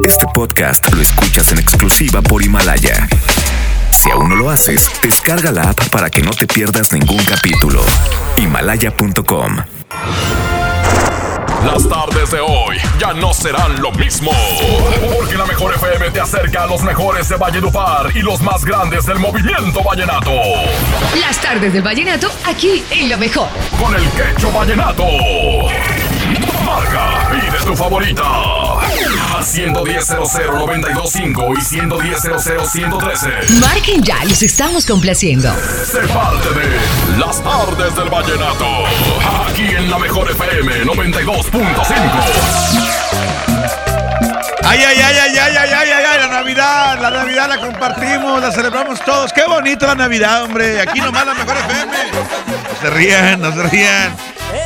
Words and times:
Este 0.00 0.26
podcast 0.34 0.92
lo 0.92 1.00
escuchas 1.00 1.52
en 1.52 1.58
exclusiva 1.58 2.20
por 2.22 2.42
Himalaya. 2.42 3.08
Si 3.92 4.10
aún 4.10 4.30
no 4.30 4.36
lo 4.36 4.50
haces, 4.50 4.90
descarga 5.02 5.52
la 5.52 5.70
app 5.70 5.88
para 5.90 6.10
que 6.10 6.22
no 6.22 6.32
te 6.32 6.46
pierdas 6.46 6.92
ningún 6.92 7.22
capítulo. 7.24 7.84
Himalaya.com 8.36 9.58
Las 11.64 11.88
tardes 11.88 12.30
de 12.32 12.40
hoy 12.40 12.78
ya 12.98 13.12
no 13.12 13.32
serán 13.32 13.80
lo 13.80 13.92
mismo. 13.92 14.32
Porque 15.16 15.36
la 15.36 15.46
mejor 15.46 15.74
FM 15.74 16.10
te 16.10 16.20
acerca 16.20 16.64
a 16.64 16.66
los 16.66 16.82
mejores 16.82 17.28
de 17.28 17.36
Valledupar 17.36 18.10
y 18.14 18.22
los 18.22 18.40
más 18.40 18.64
grandes 18.64 19.06
del 19.06 19.20
movimiento 19.20 19.84
vallenato. 19.84 20.32
Las 21.20 21.40
tardes 21.40 21.72
del 21.72 21.82
vallenato 21.82 22.28
aquí 22.44 22.82
en 22.90 23.08
lo 23.08 23.18
mejor. 23.18 23.48
Con 23.80 23.94
el 23.94 24.08
quecho 24.10 24.50
vallenato. 24.50 25.04
Marca, 26.64 27.30
pide 27.30 27.58
tu 27.64 27.76
favorita. 27.76 28.61
110.00925 29.42 31.58
y 31.58 31.60
110.00113. 31.60 33.50
Marquen 33.60 34.02
ya, 34.02 34.24
los 34.24 34.42
estamos 34.42 34.86
complaciendo. 34.86 35.54
Se 35.84 35.98
parte 36.08 36.48
de 36.50 36.78
las 37.18 37.42
tardes 37.42 37.94
del 37.96 38.08
vallenato. 38.08 38.66
Aquí 39.48 39.64
en 39.64 39.90
la 39.90 39.98
mejor 39.98 40.30
FM 40.30 40.84
92.5. 40.84 41.52
Ay, 44.64 44.78
ay, 44.86 44.96
ay, 44.96 45.16
ay, 45.18 45.36
ay, 45.38 45.56
ay, 45.56 45.70
ay, 45.74 45.90
ay, 45.90 46.18
la 46.20 46.28
Navidad, 46.28 47.00
la 47.00 47.10
Navidad 47.10 47.48
la 47.48 47.58
compartimos, 47.58 48.40
la 48.40 48.52
celebramos 48.52 49.00
todos. 49.04 49.32
Qué 49.32 49.42
bonito 49.44 49.86
la 49.86 49.94
Navidad, 49.96 50.44
hombre. 50.44 50.80
Aquí 50.80 51.00
nomás 51.00 51.26
la 51.26 51.34
mejor 51.34 51.56
FM. 51.56 51.92
No 52.12 52.24
se 52.80 52.90
rían, 52.90 53.40
no 53.40 53.52
se 53.52 53.62
rían. 53.64 54.14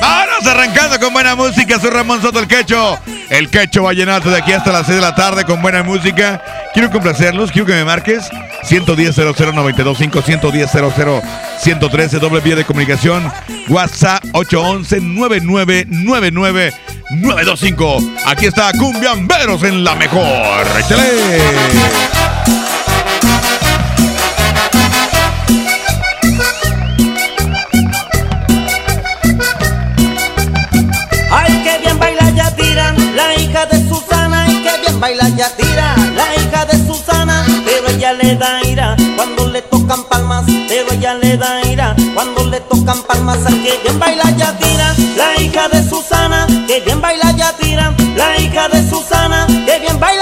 Vámonos 0.00 0.46
arrancando 0.46 0.98
con 1.00 1.12
buena 1.12 1.34
música, 1.34 1.80
soy 1.80 1.90
Ramón 1.90 2.20
Soto 2.20 2.38
el 2.40 2.46
Quecho. 2.46 2.98
El 3.30 3.50
Quecho 3.50 3.82
Vallenato 3.82 4.30
de 4.30 4.38
aquí 4.38 4.52
hasta 4.52 4.72
las 4.72 4.86
6 4.86 4.96
de 4.96 5.02
la 5.02 5.14
tarde 5.14 5.44
con 5.44 5.60
buena 5.62 5.82
música. 5.82 6.42
Quiero 6.72 6.90
complacerlos, 6.90 7.50
quiero 7.50 7.66
que 7.66 7.72
me 7.72 7.84
marques 7.84 8.28
110 8.64 9.16
00925 9.16 10.22
110 10.22 10.70
113 11.60 12.18
doble 12.18 12.40
vía 12.40 12.56
de 12.56 12.64
comunicación. 12.64 13.30
WhatsApp 13.68 14.24
811 14.32 15.00
9999 15.00 16.72
925. 17.10 17.98
Aquí 18.26 18.46
está 18.46 18.72
Cumbiamberos 18.72 19.62
en 19.62 19.84
la 19.84 19.94
mejor. 19.94 20.66
¡Échale! 20.78 22.25
Yatira, 35.36 35.94
la 36.14 36.34
hija 36.34 36.64
de 36.64 36.86
Susana. 36.86 37.44
Pero 37.64 37.88
ella 37.88 38.14
le 38.14 38.36
da 38.36 38.64
ira 38.64 38.96
cuando 39.16 39.46
le 39.48 39.60
tocan 39.62 40.02
palmas. 40.04 40.44
Pero 40.66 40.90
ella 40.92 41.14
le 41.14 41.36
da 41.36 41.62
ira 41.66 41.94
cuando 42.14 42.44
le 42.46 42.60
tocan 42.60 43.02
palmas. 43.02 43.38
Ay, 43.46 43.60
que 43.60 43.78
bien 43.82 43.98
baila 43.98 44.30
Yatira, 44.30 44.94
la 45.16 45.40
hija 45.42 45.68
de 45.68 45.86
Susana. 45.86 46.46
Que 46.66 46.80
bien 46.80 47.00
baila 47.02 47.32
Yatira, 47.32 47.94
la 48.16 48.38
hija 48.38 48.68
de 48.68 48.88
Susana. 48.88 49.46
Que 49.46 49.78
bien 49.78 50.00
baila 50.00 50.15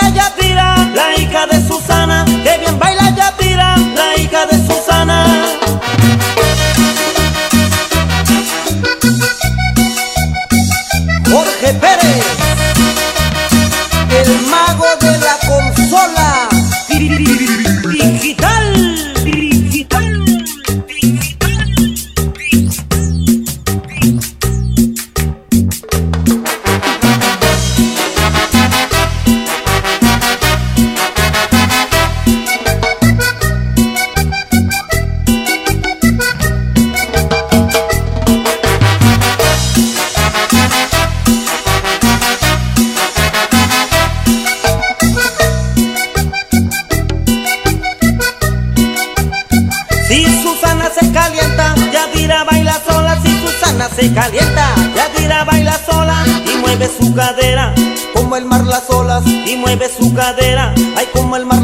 mueve 59.64 59.88
su 59.88 60.12
cadera. 60.14 60.74
Ay, 60.96 61.06
como 61.12 61.36
el 61.36 61.46
mar 61.46 61.62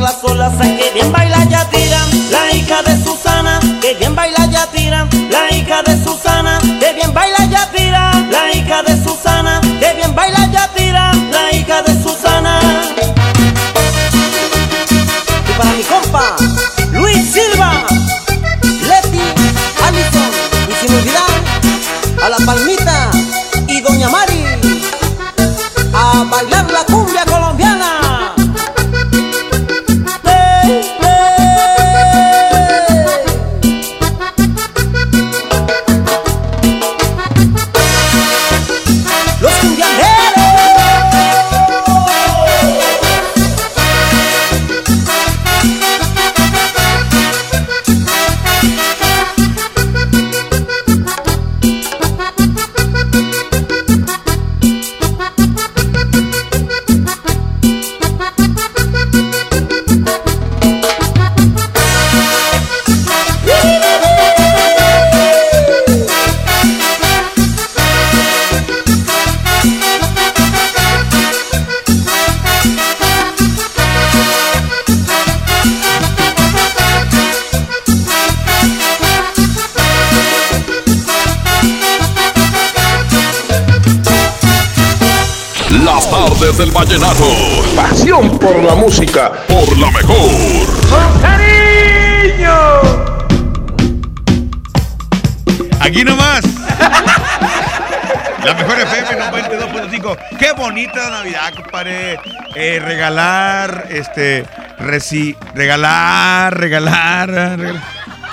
Eh, 102.62 102.78
regalar, 102.78 103.86
este, 103.88 104.44
reci, 104.78 105.34
regalar, 105.54 106.54
regalar, 106.60 107.30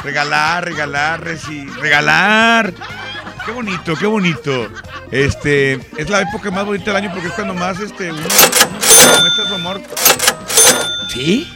regalar, 0.04 0.66
regalar, 0.66 1.24
reci, 1.24 1.66
regalar. 1.80 2.74
Qué 3.46 3.54
bonito, 3.54 3.96
qué 3.96 4.06
bonito. 4.06 4.68
Este, 5.12 5.80
es 5.96 6.10
la 6.10 6.24
época 6.24 6.52
más 6.52 6.66
bonita 6.66 6.92
del 6.92 6.98
año 6.98 7.12
porque 7.14 7.30
es 7.30 7.34
cuando 7.36 7.54
más, 7.54 7.80
este, 7.80 8.12
uno, 8.12 8.20
uno 8.22 9.48
su 9.48 9.56
amor. 9.56 9.82
¿Sí? 11.08 11.50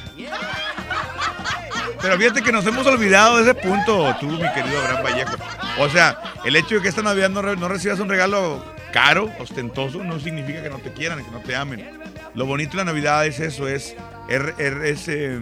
Pero 2.02 2.18
fíjate 2.18 2.42
que 2.42 2.54
nos 2.54 2.66
hemos 2.66 2.88
olvidado 2.88 3.36
de 3.36 3.52
ese 3.52 3.54
punto, 3.54 4.16
tú, 4.22 4.28
mi 4.28 4.50
querido 4.54 4.80
Abraham 4.80 5.04
Vallejo. 5.04 5.36
O 5.78 5.90
sea, 5.90 6.22
el 6.46 6.56
hecho 6.56 6.76
de 6.76 6.84
que 6.84 6.88
esta 6.88 7.02
Navidad 7.02 7.28
no 7.28 7.68
recibas 7.68 8.00
un 8.00 8.08
regalo 8.08 8.64
caro, 8.94 9.30
ostentoso, 9.40 10.02
no 10.06 10.22
significa 10.22 10.64
que 10.64 10.70
no 10.70 10.78
te 10.78 10.94
quieran, 10.94 11.22
que 11.22 11.32
no 11.32 11.42
te 11.42 11.54
amen. 11.54 12.11
Lo 12.36 12.46
bonito 12.46 12.72
de 12.72 12.78
la 12.78 12.86
Navidad 12.86 13.26
es 13.26 13.40
eso, 13.40 13.68
es, 13.68 13.96
er- 14.30 14.56
er- 14.58 14.84
es, 14.86 15.08
eh, 15.08 15.40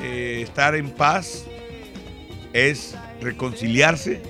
eh, 0.00 0.40
estar 0.42 0.74
en 0.74 0.90
paz, 0.90 1.44
es 2.52 2.94
reconciliarse, 3.20 4.22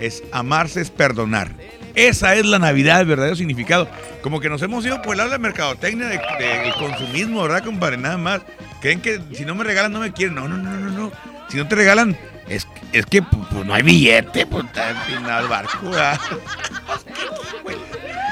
es 0.00 0.22
amarse, 0.32 0.80
es 0.82 0.90
perdonar. 0.90 1.52
Esa 1.94 2.34
es 2.34 2.44
la 2.44 2.58
Navidad, 2.58 3.00
el 3.00 3.06
verdadero 3.06 3.36
significado. 3.36 3.88
Como 4.20 4.40
que 4.40 4.48
nos 4.50 4.60
hemos 4.62 4.84
ido 4.84 5.00
por 5.00 5.12
el 5.14 5.18
lado 5.18 5.30
de 5.30 5.38
mercadotecnia, 5.38 6.08
de- 6.08 6.18
de- 6.38 6.58
del 6.58 6.74
consumismo, 6.74 7.42
¿verdad, 7.42 7.62
compadre? 7.64 7.96
Nada 7.96 8.18
más. 8.18 8.40
Creen 8.80 9.00
que 9.00 9.20
si 9.32 9.44
no 9.44 9.54
me 9.54 9.64
regalan 9.64 9.92
no 9.92 10.00
me 10.00 10.12
quieren. 10.12 10.34
No, 10.34 10.46
no, 10.48 10.56
no, 10.58 10.70
no, 10.72 10.90
no. 10.90 11.12
Si 11.48 11.56
no 11.56 11.66
te 11.68 11.74
regalan, 11.76 12.18
es, 12.48 12.66
es 12.92 13.06
que 13.06 13.22
pues, 13.22 13.46
pues, 13.50 13.64
no 13.64 13.72
hay 13.74 13.82
billete, 13.82 14.44
pues 14.46 14.64
está 14.64 14.90
empinado 14.90 15.42
el 15.44 15.48
barco. 15.48 15.90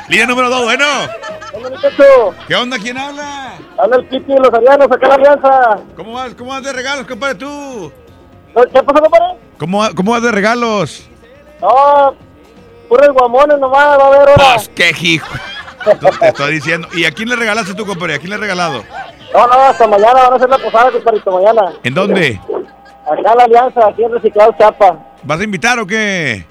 Línea 0.09 0.27
número 0.27 0.51
dos, 0.51 0.65
bueno. 0.65 0.85
¿Qué 2.49 2.55
onda? 2.57 2.79
¿Quién 2.79 2.97
habla? 2.97 3.55
Habla 3.79 3.97
el 3.97 4.09
Kiki 4.09 4.33
de 4.33 4.41
los 4.41 4.53
Arianos, 4.55 4.87
acá 4.91 5.09
la 5.09 5.15
Alianza. 5.15 5.79
¿Cómo 5.97 6.13
vas? 6.15 6.35
¿Cómo 6.35 6.51
vas 6.51 6.63
de 6.63 6.73
regalos, 6.73 7.07
compadre, 7.07 7.35
tú? 7.35 7.93
¿Qué 8.55 8.83
pasó, 8.83 9.03
compadre? 9.03 9.39
¿Cómo, 9.59 9.83
cómo 9.95 10.13
vas 10.13 10.23
de 10.23 10.33
regalos? 10.33 11.09
No, 11.61 12.15
puros 12.89 13.09
guamones 13.09 13.59
nomás, 13.59 13.99
va 13.99 14.05
a 14.05 14.07
haber 14.07 14.29
ahora. 14.31 14.35
Pues, 14.55 14.71
qué 14.75 14.93
hijo. 15.03 15.29
Te 16.21 16.29
estoy 16.29 16.55
diciendo. 16.55 16.89
¿Y 16.95 17.05
a 17.05 17.11
quién 17.11 17.29
le 17.29 17.37
regalaste 17.37 17.75
tú, 17.75 17.85
compadre? 17.85 18.15
¿A 18.15 18.19
quién 18.19 18.31
le 18.31 18.37
he 18.37 18.41
regalado? 18.41 18.83
No, 19.35 19.47
no, 19.47 19.53
hasta 19.53 19.87
mañana 19.87 20.15
van 20.15 20.33
a 20.33 20.37
hacer 20.37 20.49
la 20.49 20.59
posada, 20.59 20.91
compadrito, 20.91 21.33
mañana. 21.33 21.73
¿En 21.83 21.95
dónde? 21.95 22.41
Acá 23.05 23.33
en 23.33 23.39
la 23.39 23.45
Alianza, 23.45 23.89
aquí 23.89 24.05
en 24.05 24.13
Reciclado 24.13 24.55
Chapa. 24.59 24.99
¿Vas 25.23 25.41
a 25.41 25.45
invitar 25.45 25.79
o 25.79 25.87
qué? 25.87 26.47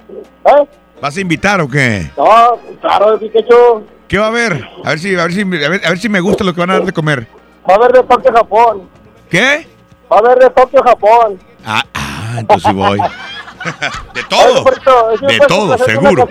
¿Eh? 0.45 0.68
¿Vas 1.01 1.18
a 1.18 1.21
invitar 1.21 1.62
o 1.62 1.68
qué? 1.68 2.12
No, 2.18 2.57
claro, 2.81 3.18
Pikachu. 3.18 3.86
¿Qué 4.12 4.18
va 4.18 4.25
a 4.25 4.28
haber? 4.28 4.68
A 4.84 4.90
ver 4.90 5.00
si, 5.00 5.16
a 5.16 5.24
ver 5.24 5.31
si, 5.31 5.40
a 5.40 5.46
ver, 5.46 5.86
a 5.86 5.90
ver 5.90 5.98
si 5.98 6.10
me 6.10 6.19
gusta 6.19 6.44
lo 6.44 6.54
que 6.54 6.60
van 6.60 6.69
a 6.69 6.74
dar 6.74 6.84
de 6.84 6.92
comer. 6.92 7.25
Va 7.66 7.75
a 7.75 7.78
haber 7.78 7.94
de 7.94 8.04
Tokio, 8.04 8.34
Japón. 8.34 8.90
¿Qué? 9.30 9.66
Va 10.12 10.18
a 10.18 10.19
haber 10.19 10.38
de 10.38 10.50
Tokio, 10.50 10.84
Japón. 10.84 11.40
Ah, 11.66 11.81
ah, 11.94 12.36
entonces 12.40 12.69
sí 12.69 12.75
voy. 12.75 13.00
de 14.13 14.24
todo. 14.30 14.56
compadrito, 14.56 15.18
¿sí 15.18 15.25
me 15.25 15.34
De 15.36 15.40
todo, 15.48 15.78
seguro. 15.78 16.28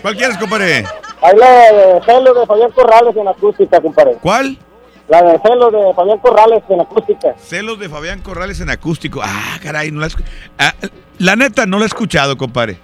¿Cuál 0.00 0.16
quieres, 0.16 0.38
compadre? 0.38 0.84
Ahí 1.20 1.36
la 1.36 1.50
de 1.50 2.00
Celo 2.06 2.34
de 2.34 2.46
Fabián 2.46 2.70
Corrales 2.70 3.16
en 3.16 3.26
acústica, 3.26 3.80
compadre. 3.80 4.18
¿Cuál? 4.20 4.56
La 5.08 5.20
de 5.20 5.40
Celo 5.40 5.72
de 5.72 5.94
Fabián 5.94 6.18
Corrales 6.20 6.62
en 6.68 6.80
acústica. 6.80 7.34
Celos 7.36 7.80
de 7.80 7.88
Fabián 7.88 8.22
Corrales 8.22 8.60
en 8.60 8.70
acústico. 8.70 9.22
Ah, 9.24 9.58
caray, 9.60 9.90
no 9.90 9.98
la 9.98 10.08
ah, 10.60 10.72
La 11.18 11.34
neta, 11.34 11.66
no 11.66 11.78
la 11.78 11.86
he 11.86 11.88
escuchado, 11.88 12.36
compadre. 12.36 12.78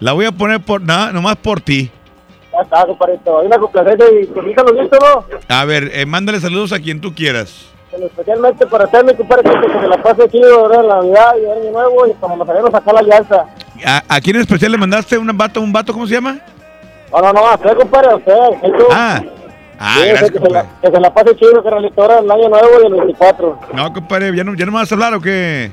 La 0.00 0.14
voy 0.14 0.24
a 0.24 0.32
poner 0.32 0.64
por 0.64 0.80
nada, 0.80 1.12
nomás 1.12 1.36
por 1.36 1.60
ti. 1.60 1.90
Ya 2.56 2.62
está, 2.62 2.86
compadrito. 2.86 3.40
Hay 3.40 3.46
una 3.46 3.58
complacencia 3.58 4.06
y 4.20 4.26
con 4.28 4.48
hija 4.48 4.62
lo 4.62 4.80
visto, 4.80 4.98
¿no? 5.00 5.24
A 5.54 5.64
ver, 5.64 5.90
eh, 5.92 6.06
mándale 6.06 6.40
saludos 6.40 6.72
a 6.72 6.78
quien 6.80 7.00
tú 7.00 7.14
quieras. 7.14 7.66
Pero 7.90 8.06
especialmente 8.06 8.66
para 8.66 8.84
usted, 8.84 9.04
mi 9.04 9.14
compadre, 9.14 9.42
que, 9.50 9.66
que 9.72 9.80
se 9.80 9.86
la 9.88 10.02
pase 10.02 10.28
chido 10.28 10.60
ahora 10.60 10.80
en 10.80 10.88
la 10.88 10.94
Navidad 10.96 11.34
y 11.40 11.44
Año 11.60 11.70
Nuevo 11.72 12.06
y 12.06 12.12
como 12.14 12.36
nos 12.36 12.48
haremos 12.48 12.74
acá 12.74 12.92
la 12.92 13.00
alianza. 13.00 13.44
¿A, 13.86 14.02
a 14.08 14.20
quién 14.20 14.36
en 14.36 14.42
especial 14.42 14.72
le 14.72 14.78
mandaste 14.78 15.18
un 15.18 15.36
vato, 15.36 15.60
un 15.60 15.72
vato, 15.72 15.92
cómo 15.92 16.06
se 16.06 16.14
llama? 16.14 16.38
No, 17.12 17.20
no, 17.20 17.32
no, 17.32 17.46
a 17.46 17.54
usted, 17.54 17.74
compadre, 17.76 18.10
a 18.10 18.16
usted. 18.16 18.32
que 18.62 18.72
Ah, 18.90 19.22
ah, 19.78 19.94
Sí, 20.00 20.08
gracias, 20.08 20.30
que, 20.32 20.38
se 20.40 20.50
la, 20.50 20.66
que 20.80 20.90
se 20.90 21.00
la 21.00 21.14
pase 21.14 21.36
chido, 21.36 21.62
ahora 21.96 22.18
en 22.18 22.24
el 22.24 22.30
Año 22.32 22.48
Nuevo 22.48 22.68
y 22.82 22.86
el 22.86 22.92
24. 22.94 23.58
No, 23.72 23.92
compadre, 23.92 24.36
¿ya 24.36 24.42
no, 24.44 24.54
ya 24.54 24.66
no 24.66 24.72
me 24.72 24.78
vas 24.78 24.90
a 24.90 24.94
hablar 24.94 25.14
o 25.14 25.20
qué? 25.20 25.64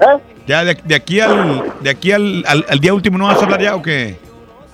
¿Eh? 0.00 0.18
¿Ya 0.46 0.64
de, 0.64 0.74
de 0.84 0.94
aquí 0.94 1.20
al 1.20 1.62
de 1.80 1.90
aquí 1.90 2.10
al, 2.12 2.44
al- 2.46 2.66
al 2.68 2.78
día 2.80 2.94
último 2.94 3.18
no 3.18 3.26
vas 3.26 3.40
a 3.40 3.44
hablar 3.44 3.60
ya 3.60 3.74
o 3.76 3.82
qué? 3.82 4.16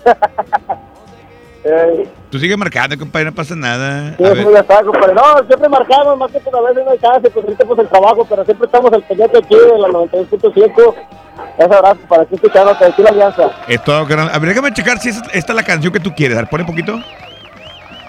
Eh, 1.65 2.07
Tú 2.31 2.39
sigue 2.39 2.57
marcando, 2.57 2.99
compadre, 2.99 3.27
no 3.27 3.33
pasa 3.35 3.55
nada. 3.57 4.15
sí, 4.19 4.25
A 4.25 4.31
ver. 4.35 4.45
No, 4.45 5.47
siempre 5.47 5.69
marcamos, 5.69 6.19
más 6.19 6.31
que 6.31 6.41
pues, 6.41 6.55
a 6.55 6.61
veces 6.61 6.85
no 6.85 6.91
hay 6.91 6.99
chance, 6.99 7.31
pues 7.31 7.45
ahorita 7.45 7.65
pues 7.65 7.79
el 7.81 7.89
trabajo, 7.89 8.27
pero 8.29 8.45
siempre 8.45 8.67
estamos 8.67 8.93
al 8.93 9.03
pendiente 9.05 9.39
aquí 9.39 9.55
de 9.55 9.79
la 9.79 9.89
92.5. 9.89 10.95
Ese 11.59 11.75
abrazo 11.75 12.01
para 12.09 12.23
aquí 12.23 12.35
escuchando, 12.35 12.71
aquí 12.73 13.03
la 13.03 13.11
alianza. 13.11 13.51
es 13.67 13.83
todo, 13.85 14.07
carnal. 14.07 14.29
A 14.33 14.39
ver, 14.39 14.51
déjame 14.51 14.73
checar 14.73 14.99
si 14.99 15.09
es, 15.09 15.17
esta 15.33 15.53
es 15.53 15.57
la 15.57 15.63
canción 15.63 15.93
que 15.93 16.01
tú 16.01 16.13
quieres. 16.15 16.37
Ver, 16.37 16.49
ponle 16.49 16.67
poquito. 16.67 16.99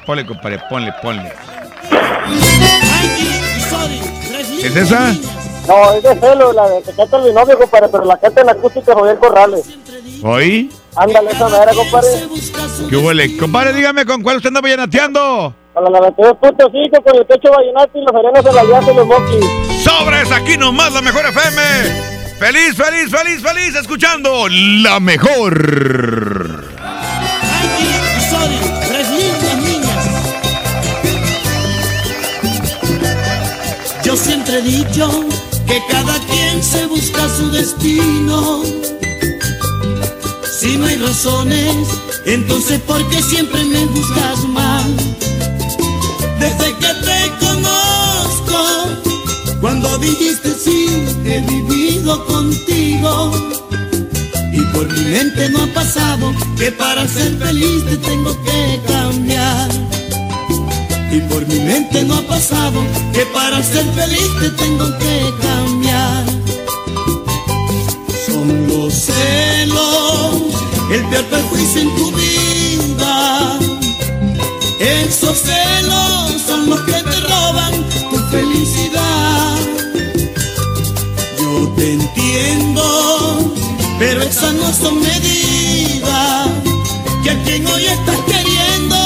Ponle, 0.05 0.25
compadre, 0.25 0.59
ponle, 0.69 0.93
ponle. 1.01 1.31
¿Es 4.63 4.75
esa? 4.75 5.13
No, 5.67 5.93
es 5.93 6.03
de 6.03 6.15
celo, 6.19 6.53
la 6.53 6.67
de 6.69 6.81
que 6.83 6.91
canta 6.93 7.17
el 7.17 7.23
binomio, 7.25 7.57
compadre, 7.57 7.87
pero 7.91 8.03
la 8.05 8.17
canta 8.17 8.41
en 8.41 8.49
acústica 8.49 8.93
Javier 8.93 9.17
Corrales. 9.17 9.77
¿Oí? 10.23 10.71
Ándale, 10.95 11.31
esa 11.31 11.49
manera, 11.49 11.73
compadre. 11.73 12.09
¿Qué 12.89 12.95
huele? 12.95 13.37
Compadre, 13.37 13.73
dígame 13.73 14.05
con 14.05 14.21
cuál 14.21 14.37
usted 14.37 14.47
anda 14.47 14.61
vallenateando. 14.61 15.53
A 15.75 15.81
la 15.81 15.89
92.5 15.89 17.03
con 17.03 17.15
el 17.17 17.25
pecho 17.25 17.51
vallenato 17.51 17.97
y 17.97 18.01
los 18.01 18.15
arenos 18.15 18.45
en 18.45 18.55
la 18.55 18.61
alianza 18.61 18.91
y 18.91 18.95
los 18.95 19.07
monkeys. 19.07 19.45
Sobres, 19.83 20.31
aquí 20.31 20.57
nomás 20.57 20.93
la 20.93 21.01
mejor 21.01 21.25
FM. 21.25 21.61
Feliz, 22.39 22.75
feliz, 22.75 23.11
feliz, 23.11 23.41
feliz, 23.41 23.75
escuchando 23.75 24.47
la 24.49 24.99
mejor. 24.99 26.63
Yo 34.03 34.15
siempre 34.15 34.59
he 34.59 34.61
dicho 34.61 35.09
que 35.65 35.81
cada 35.89 36.13
quien 36.27 36.63
se 36.63 36.85
busca 36.85 37.27
su 37.27 37.51
destino. 37.51 38.61
Si 40.59 40.77
no 40.77 40.85
hay 40.85 40.95
razones, 40.95 41.75
entonces 42.25 42.79
¿por 42.81 43.05
qué 43.09 43.21
siempre 43.21 43.61
me 43.65 43.85
buscas 43.87 44.47
mal? 44.47 44.95
Desde 46.39 46.73
que 46.77 46.87
te 47.05 47.45
conozco, 47.45 48.59
cuando 49.59 49.97
dijiste 49.97 50.53
sí, 50.53 50.87
he 51.25 51.41
vivido 51.41 52.25
contigo. 52.25 53.31
Y 54.53 54.61
por 54.73 54.87
mi 54.93 55.01
mente 55.11 55.49
no 55.49 55.63
ha 55.63 55.67
pasado 55.73 56.33
que 56.57 56.71
para 56.71 57.05
ser 57.05 57.37
feliz 57.37 57.85
te 57.85 57.97
tengo 57.97 58.41
que 58.43 58.79
cambiar. 58.87 59.69
Y 61.11 61.19
por 61.21 61.45
mi 61.47 61.59
mente 61.59 62.03
no 62.03 62.15
ha 62.15 62.21
pasado 62.21 62.81
que 63.13 63.25
para 63.27 63.61
ser 63.61 63.85
feliz 63.93 64.29
te 64.39 64.49
tengo 64.51 64.85
que 64.99 65.33
cambiar. 65.41 66.25
Son 68.25 68.67
los 68.67 68.93
celos, 68.93 69.34
el 71.05 71.09
peor 71.09 71.25
perjuicio 71.25 71.81
en 71.81 71.95
tu 71.95 72.11
vida. 72.11 73.59
Esos 74.79 75.37
celos 75.39 76.41
son 76.45 76.69
los 76.69 76.81
que 76.81 76.93
te 76.93 77.19
roban 77.21 77.73
tu 78.11 78.17
felicidad. 78.29 79.57
Yo 81.39 81.69
te 81.75 81.93
entiendo, 81.93 83.53
pero 83.99 84.23
esas 84.23 84.53
no 84.53 84.73
son 84.73 84.99
medidas. 84.99 86.49
Que 87.23 87.31
a 87.31 87.43
quien 87.43 87.65
hoy 87.67 87.85
estás 87.85 88.19
queriendo 88.27 88.97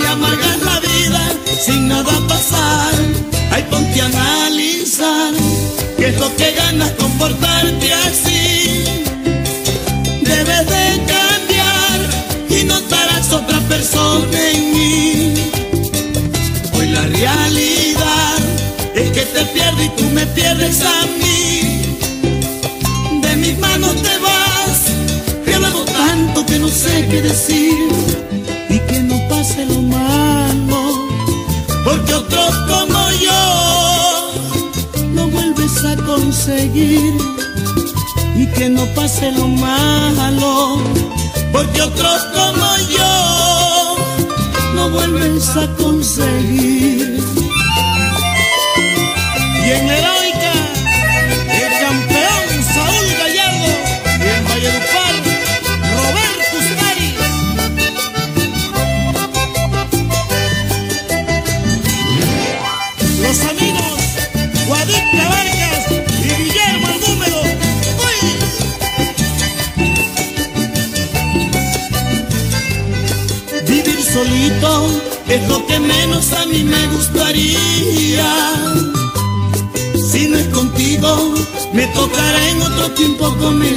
le 0.00 0.08
amargas 0.08 0.62
la 0.62 0.80
vida 0.80 1.32
sin 1.64 1.88
nada 1.88 2.12
pasar. 2.28 2.94
Ay, 3.50 3.64
ponte 3.70 4.00
a 4.00 4.06
analizar 4.06 5.32
qué 5.96 6.08
es 6.08 6.18
lo 6.18 6.34
que 6.36 6.52
ganas 6.52 6.90
comportarte 6.92 7.92
así. 7.92 8.35
A 20.66 21.06
mí. 21.20 21.94
De 23.20 23.36
mis 23.36 23.56
manos 23.58 23.94
te 24.02 24.18
vas, 24.18 24.80
te 25.44 25.58
luego 25.60 25.84
tanto 25.84 26.44
que 26.44 26.58
no 26.58 26.68
sé 26.68 27.06
qué 27.08 27.22
decir 27.22 27.88
y 28.68 28.78
que 28.80 28.98
no 29.00 29.16
pase 29.28 29.64
lo 29.64 29.80
malo, 29.80 31.08
porque 31.84 32.14
otros 32.14 32.54
como 32.68 33.10
yo 33.26 34.32
no 35.14 35.28
vuelves 35.28 35.84
a 35.84 35.94
conseguir 36.04 37.14
y 38.34 38.46
que 38.46 38.68
no 38.68 38.84
pase 38.96 39.30
lo 39.30 39.46
malo, 39.46 40.78
porque 41.52 41.80
otros 41.80 42.24
como 42.34 42.76
yo 42.98 43.96
no 44.74 44.90
vuelves 44.90 45.48
a 45.56 45.68
conseguir. 45.76 47.20
Y 49.64 49.70
en 49.70 49.88
el 49.90 50.15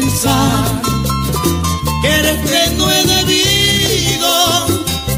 comenzar. 0.09 0.81
Quererte 2.01 2.71
no 2.77 2.89
he 2.91 3.03
debido, 3.03 4.67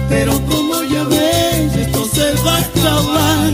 pero 0.09 0.33
como 0.45 0.83
ya 0.83 1.03
ves, 1.03 1.75
esto 1.75 2.05
se 2.05 2.33
va 2.43 2.55
a 2.55 2.59
acabar. 2.59 3.53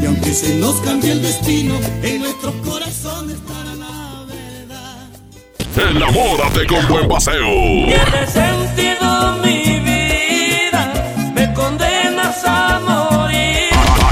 Y 0.00 0.06
aunque 0.06 0.32
se 0.32 0.54
nos 0.56 0.76
cambie 0.76 1.12
el 1.12 1.22
destino, 1.22 1.74
en 2.02 2.22
nuestros 2.22 2.54
corazones 2.64 3.36
estará 3.36 3.74
la 3.74 4.24
verdad. 4.28 5.90
Enamórate 5.90 6.66
con 6.66 6.86
buen 6.88 7.08
paseo. 7.08 7.86
Pierde 7.86 8.26
sentido 8.26 9.36
mi 9.42 9.80
vida, 9.80 10.92
me 11.34 11.52
condenas 11.54 12.44
a 12.44 12.80
morir. 12.80 13.70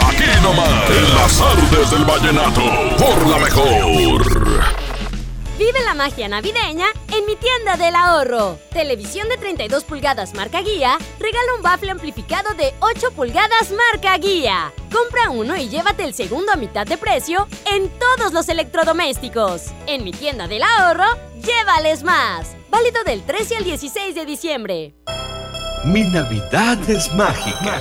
Aquí 0.09 0.43
nomás, 0.43 0.91
en 0.91 1.15
las 1.15 1.41
artes 1.41 1.91
del 1.91 2.05
vallenato, 2.05 2.63
por 2.99 3.27
la 3.29 3.39
mejor. 3.39 4.86
Magia 5.97 6.29
navideña 6.29 6.87
en 7.13 7.27
mi 7.27 7.37
tienda 7.37 7.77
del 7.77 7.97
ahorro. 7.97 8.59
Televisión 8.71 9.29
de 9.29 9.39
32 9.39 9.85
pulgadas 9.85 10.35
marca 10.35 10.61
guía, 10.61 10.99
regala 11.19 11.55
un 11.57 11.63
bafle 11.63 11.91
amplificado 11.91 12.55
de 12.55 12.75
8 12.81 13.13
pulgadas 13.13 13.73
marca 13.73 14.17
guía. 14.19 14.73
Compra 14.93 15.31
uno 15.31 15.57
y 15.57 15.69
llévate 15.69 16.05
el 16.05 16.15
segundo 16.15 16.53
a 16.53 16.57
mitad 16.57 16.87
de 16.87 16.99
precio 16.99 17.49
en 17.65 17.89
todos 17.99 18.33
los 18.33 18.49
electrodomésticos. 18.49 19.73
En 19.87 20.05
mi 20.05 20.13
tienda 20.13 20.47
del 20.47 20.63
ahorro, 20.63 21.07
llévales 21.43 22.03
más. 22.03 22.55
Válido 22.71 23.03
del 23.05 23.23
13 23.23 23.57
al 23.57 23.65
16 23.65 24.15
de 24.15 24.27
diciembre. 24.27 24.95
Mi 25.85 26.03
Navidad 26.03 26.79
es 26.91 27.13
mágica. 27.15 27.81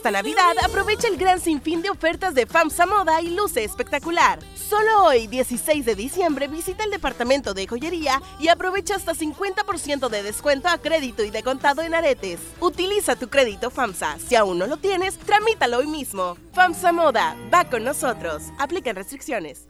Esta 0.00 0.12
Navidad 0.12 0.56
aprovecha 0.64 1.08
el 1.08 1.18
gran 1.18 1.42
sinfín 1.42 1.82
de 1.82 1.90
ofertas 1.90 2.34
de 2.34 2.46
FAMSA 2.46 2.86
Moda 2.86 3.20
y 3.20 3.36
luce 3.36 3.64
espectacular. 3.64 4.38
Solo 4.54 5.04
hoy, 5.04 5.26
16 5.26 5.84
de 5.84 5.94
diciembre, 5.94 6.48
visita 6.48 6.84
el 6.84 6.90
departamento 6.90 7.52
de 7.52 7.66
joyería 7.66 8.22
y 8.38 8.48
aprovecha 8.48 8.94
hasta 8.94 9.12
50% 9.12 10.08
de 10.08 10.22
descuento 10.22 10.68
a 10.68 10.78
crédito 10.78 11.22
y 11.22 11.28
de 11.28 11.42
contado 11.42 11.82
en 11.82 11.94
aretes. 11.94 12.40
Utiliza 12.60 13.14
tu 13.14 13.28
crédito 13.28 13.70
FAMSA. 13.70 14.16
Si 14.18 14.36
aún 14.36 14.58
no 14.58 14.66
lo 14.66 14.78
tienes, 14.78 15.18
tramítalo 15.18 15.76
hoy 15.76 15.86
mismo. 15.86 16.38
FAMSA 16.54 16.92
Moda, 16.92 17.36
va 17.52 17.66
con 17.66 17.84
nosotros. 17.84 18.44
Aplican 18.58 18.96
restricciones. 18.96 19.69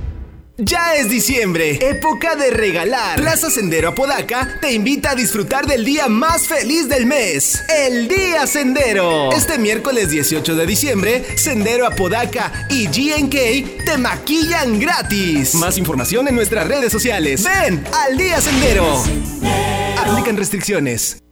Ya 0.63 0.93
es 0.93 1.09
diciembre, 1.09 1.79
época 1.81 2.35
de 2.35 2.51
regalar. 2.51 3.19
Plaza 3.19 3.49
Sendero 3.49 3.89
Apodaca 3.89 4.59
te 4.61 4.71
invita 4.71 5.09
a 5.09 5.15
disfrutar 5.15 5.65
del 5.65 5.83
día 5.83 6.07
más 6.07 6.47
feliz 6.47 6.87
del 6.87 7.07
mes, 7.07 7.59
el 7.67 8.07
Día 8.07 8.45
Sendero. 8.45 9.31
Este 9.31 9.57
miércoles 9.57 10.11
18 10.11 10.55
de 10.55 10.67
diciembre, 10.67 11.25
Sendero 11.35 11.87
Apodaca 11.87 12.67
y 12.69 12.85
GNK 12.85 13.85
te 13.85 13.97
maquillan 13.97 14.79
gratis. 14.79 15.55
Más 15.55 15.79
información 15.79 16.27
en 16.27 16.35
nuestras 16.35 16.67
redes 16.67 16.91
sociales. 16.91 17.43
Ven 17.43 17.83
al 18.05 18.15
Día 18.15 18.39
Sendero. 18.39 19.03
Aplican 19.97 20.37
restricciones. 20.37 21.23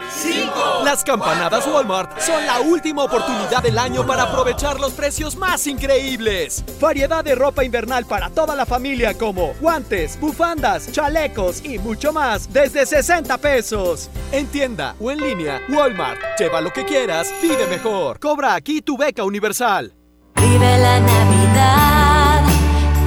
Las 0.84 1.04
campanadas 1.04 1.68
Walmart 1.68 2.20
son 2.20 2.46
la 2.46 2.62
última 2.62 3.04
oportunidad 3.04 3.62
del 3.62 3.78
año 3.78 4.06
para 4.06 4.24
aprovechar 4.24 4.80
los 4.80 4.94
precios 4.94 5.36
más 5.36 5.68
increíbles. 5.68 6.64
Variedad 6.80 7.24
de 7.24 7.36
ropa 7.36 7.64
invernal 7.64 8.06
para 8.06 8.30
toda 8.30 8.56
la 8.56 8.66
familia 8.66 9.14
como 9.14 9.54
guantes, 9.62 10.20
bufandas, 10.20 10.92
chalecos 10.92 11.64
y 11.64 11.78
mucho 11.78 12.12
más 12.12 12.52
desde 12.52 12.86
60 12.86 13.38
pesos. 13.38 14.10
En 14.32 14.48
tienda 14.48 14.96
o 15.00 15.12
en 15.12 15.20
línea, 15.20 15.62
Walmart. 15.70 16.20
Lleva 16.40 16.60
lo 16.62 16.72
que 16.74 16.86
quieras, 16.86 17.34
vive 17.42 17.68
mejor. 17.68 18.20
Cobra 18.20 18.56
aquí 18.56 18.82
tu 18.82 18.98
beca 18.98 19.24
universal. 19.24 19.94
Vive 20.36 20.78
la 20.80 21.00
Navidad, 21.00 22.44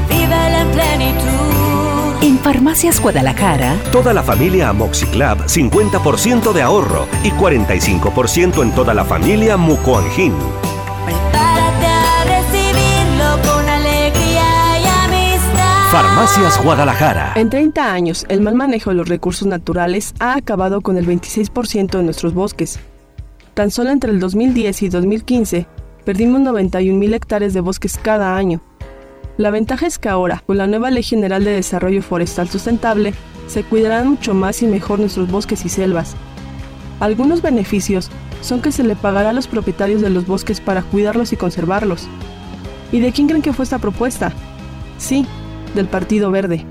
vive 0.09 0.61
en 0.61 0.71
plenitud. 0.71 1.42
En 2.23 2.39
Farmacias 2.39 3.01
Guadalajara, 3.01 3.77
Toda 3.91 4.15
la 4.15 4.23
familia 4.23 4.69
Amoxiclab, 4.69 5.39
50% 5.49 6.53
de 6.53 6.63
ahorro 6.63 7.09
y 7.25 7.31
45% 7.31 8.63
en 8.63 8.71
toda 8.71 8.95
la 8.95 9.05
familia 9.05 9.57
Mucoangin. 9.57 10.33
Prepárate 11.05 11.87
a 11.87 12.25
recibirlo 12.25 13.43
con 13.43 13.69
alegría 13.69 14.79
y 14.81 14.85
amistad. 14.87 15.91
Farmacias 15.91 16.63
Guadalajara. 16.63 17.33
En 17.35 17.51
30 17.51 17.93
años, 17.93 18.25
el 18.29 18.41
mal 18.41 18.55
manejo 18.55 18.91
de 18.91 18.97
los 18.97 19.09
recursos 19.09 19.49
naturales 19.49 20.15
ha 20.21 20.37
acabado 20.37 20.81
con 20.81 20.97
el 20.97 21.07
26% 21.09 21.91
de 21.91 22.05
nuestros 22.05 22.35
bosques. 22.35 22.79
Tan 23.55 23.73
solo 23.73 23.91
entre 23.91 24.13
el 24.13 24.21
2010 24.21 24.83
y 24.83 24.89
2015, 24.91 25.67
perdimos 26.05 26.41
91.000 26.43 27.15
hectáreas 27.15 27.53
de 27.53 27.61
bosques 27.63 27.99
cada 28.01 28.37
año. 28.37 28.61
La 29.39 29.51
ventaja 29.51 29.87
es 29.87 29.99
que 29.99 30.11
ahora, 30.11 30.43
con 30.47 30.59
la 30.59 30.67
nueva 30.67 30.91
Ley 30.91 31.03
General 31.03 31.43
de 31.43 31.53
Desarrollo 31.53 32.03
Forestal 32.03 32.51
Sustentable, 32.51 33.15
se 33.47 33.65
cuidarán 33.65 34.11
mucho 34.11 34.35
más 34.35 34.63
y 34.63 34.67
mejor 34.67 35.01
nuestros 35.01 35.31
bosques 35.31 35.65
y 35.65 35.71
selvas. 35.71 36.15
Algunos 37.01 37.41
beneficios 37.41 38.11
son 38.43 38.61
que 38.61 38.73
se 38.73 38.85
le 38.85 38.95
pagará 38.95 39.31
a 39.31 39.33
los 39.33 39.47
propietarios 39.47 40.03
de 40.03 40.11
los 40.11 40.27
bosques 40.27 40.61
para 40.61 40.83
cuidarlos 40.83 41.33
y 41.33 41.37
conservarlos. 41.37 42.09
¿Y 42.93 43.01
de 43.01 43.13
quién 43.13 43.27
creen 43.27 43.43
que 43.43 43.55
fue 43.55 43.65
esta 43.65 43.79
propuesta? 43.79 44.33
Sí, 44.99 45.27
del 45.75 45.87
Partido 45.87 46.31
Verde. 46.31 46.67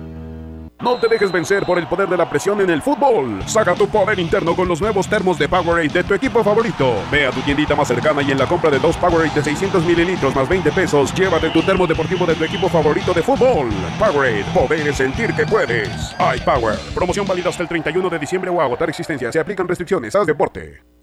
No 0.81 0.97
te 0.97 1.07
dejes 1.07 1.31
vencer 1.31 1.63
por 1.63 1.77
el 1.77 1.85
poder 1.85 2.09
de 2.09 2.17
la 2.17 2.27
presión 2.27 2.59
en 2.59 2.71
el 2.71 2.81
fútbol. 2.81 3.39
Saca 3.45 3.75
tu 3.75 3.87
poder 3.87 4.17
interno 4.19 4.55
con 4.55 4.67
los 4.67 4.81
nuevos 4.81 5.07
termos 5.07 5.37
de 5.37 5.47
Powerade 5.47 5.89
de 5.89 6.03
tu 6.03 6.15
equipo 6.15 6.43
favorito. 6.43 6.95
Ve 7.11 7.27
a 7.27 7.31
tu 7.31 7.39
tiendita 7.41 7.75
más 7.75 7.87
cercana 7.87 8.23
y 8.23 8.31
en 8.31 8.39
la 8.39 8.47
compra 8.47 8.71
de 8.71 8.79
dos 8.79 8.97
Powerade 8.97 9.29
de 9.29 9.43
600 9.43 9.85
mililitros 9.85 10.35
más 10.35 10.49
20 10.49 10.71
pesos, 10.71 11.13
llévate 11.13 11.51
tu 11.51 11.61
termo 11.61 11.85
deportivo 11.85 12.25
de 12.25 12.33
tu 12.33 12.43
equipo 12.43 12.67
favorito 12.67 13.13
de 13.13 13.21
fútbol. 13.21 13.69
Powerade, 13.99 14.43
poder 14.55 14.87
es 14.87 14.95
sentir 14.95 15.35
que 15.35 15.45
puedes. 15.45 16.15
iPower. 16.35 16.79
Promoción 16.95 17.27
válida 17.27 17.49
hasta 17.49 17.61
el 17.61 17.69
31 17.69 18.09
de 18.09 18.17
diciembre 18.17 18.49
o 18.49 18.59
agotar 18.59 18.89
existencia. 18.89 19.31
Se 19.31 19.39
aplican 19.39 19.67
restricciones. 19.67 20.15
Haz 20.15 20.25
deporte. 20.25 20.90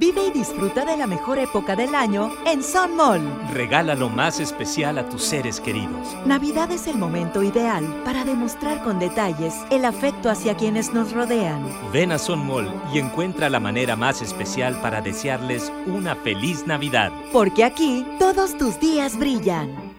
Vive 0.00 0.28
y 0.28 0.30
disfruta 0.30 0.86
de 0.86 0.96
la 0.96 1.06
mejor 1.06 1.38
época 1.38 1.76
del 1.76 1.94
año 1.94 2.32
en 2.46 2.62
Sun 2.62 2.96
Mall. 2.96 3.20
Regala 3.52 3.94
lo 3.94 4.08
más 4.08 4.40
especial 4.40 4.96
a 4.96 5.06
tus 5.06 5.22
seres 5.22 5.60
queridos. 5.60 6.16
Navidad 6.24 6.70
es 6.70 6.86
el 6.86 6.96
momento 6.96 7.42
ideal 7.42 7.84
para 8.02 8.24
demostrar 8.24 8.82
con 8.82 8.98
detalles 8.98 9.54
el 9.68 9.84
afecto 9.84 10.30
hacia 10.30 10.56
quienes 10.56 10.94
nos 10.94 11.12
rodean. 11.12 11.62
Ven 11.92 12.12
a 12.12 12.18
Sun 12.18 12.46
Mall 12.46 12.72
y 12.94 12.98
encuentra 12.98 13.50
la 13.50 13.60
manera 13.60 13.94
más 13.94 14.22
especial 14.22 14.80
para 14.80 15.02
desearles 15.02 15.70
una 15.86 16.16
feliz 16.16 16.66
Navidad. 16.66 17.12
Porque 17.30 17.62
aquí 17.62 18.06
todos 18.18 18.56
tus 18.56 18.80
días 18.80 19.18
brillan. 19.18 19.89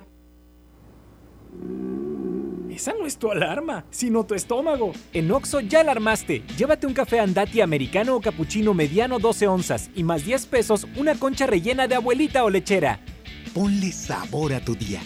Esa 2.82 2.96
no 3.00 3.06
es 3.06 3.18
tu 3.18 3.30
alarma, 3.30 3.86
sino 3.92 4.26
tu 4.26 4.34
estómago. 4.34 4.94
En 5.14 5.32
Oxo 5.32 5.60
ya 5.60 5.82
alarmaste. 5.82 6.42
Llévate 6.58 6.88
un 6.88 6.96
café 6.96 7.20
andati 7.20 7.62
americano 7.62 8.16
o 8.16 8.22
cappuccino 8.22 8.74
mediano 8.74 9.20
12 9.20 9.48
onzas 9.48 9.92
y 9.94 10.04
más 10.04 10.26
10 10.26 10.48
pesos 10.48 10.88
una 10.98 11.14
concha 11.14 11.46
rellena 11.46 11.88
de 11.88 11.94
abuelita 11.94 12.44
o 12.44 12.50
lechera. 12.50 13.00
Ponle 13.54 13.92
sabor 13.92 14.54
a 14.54 14.66
tu 14.66 14.74
día. 14.74 15.00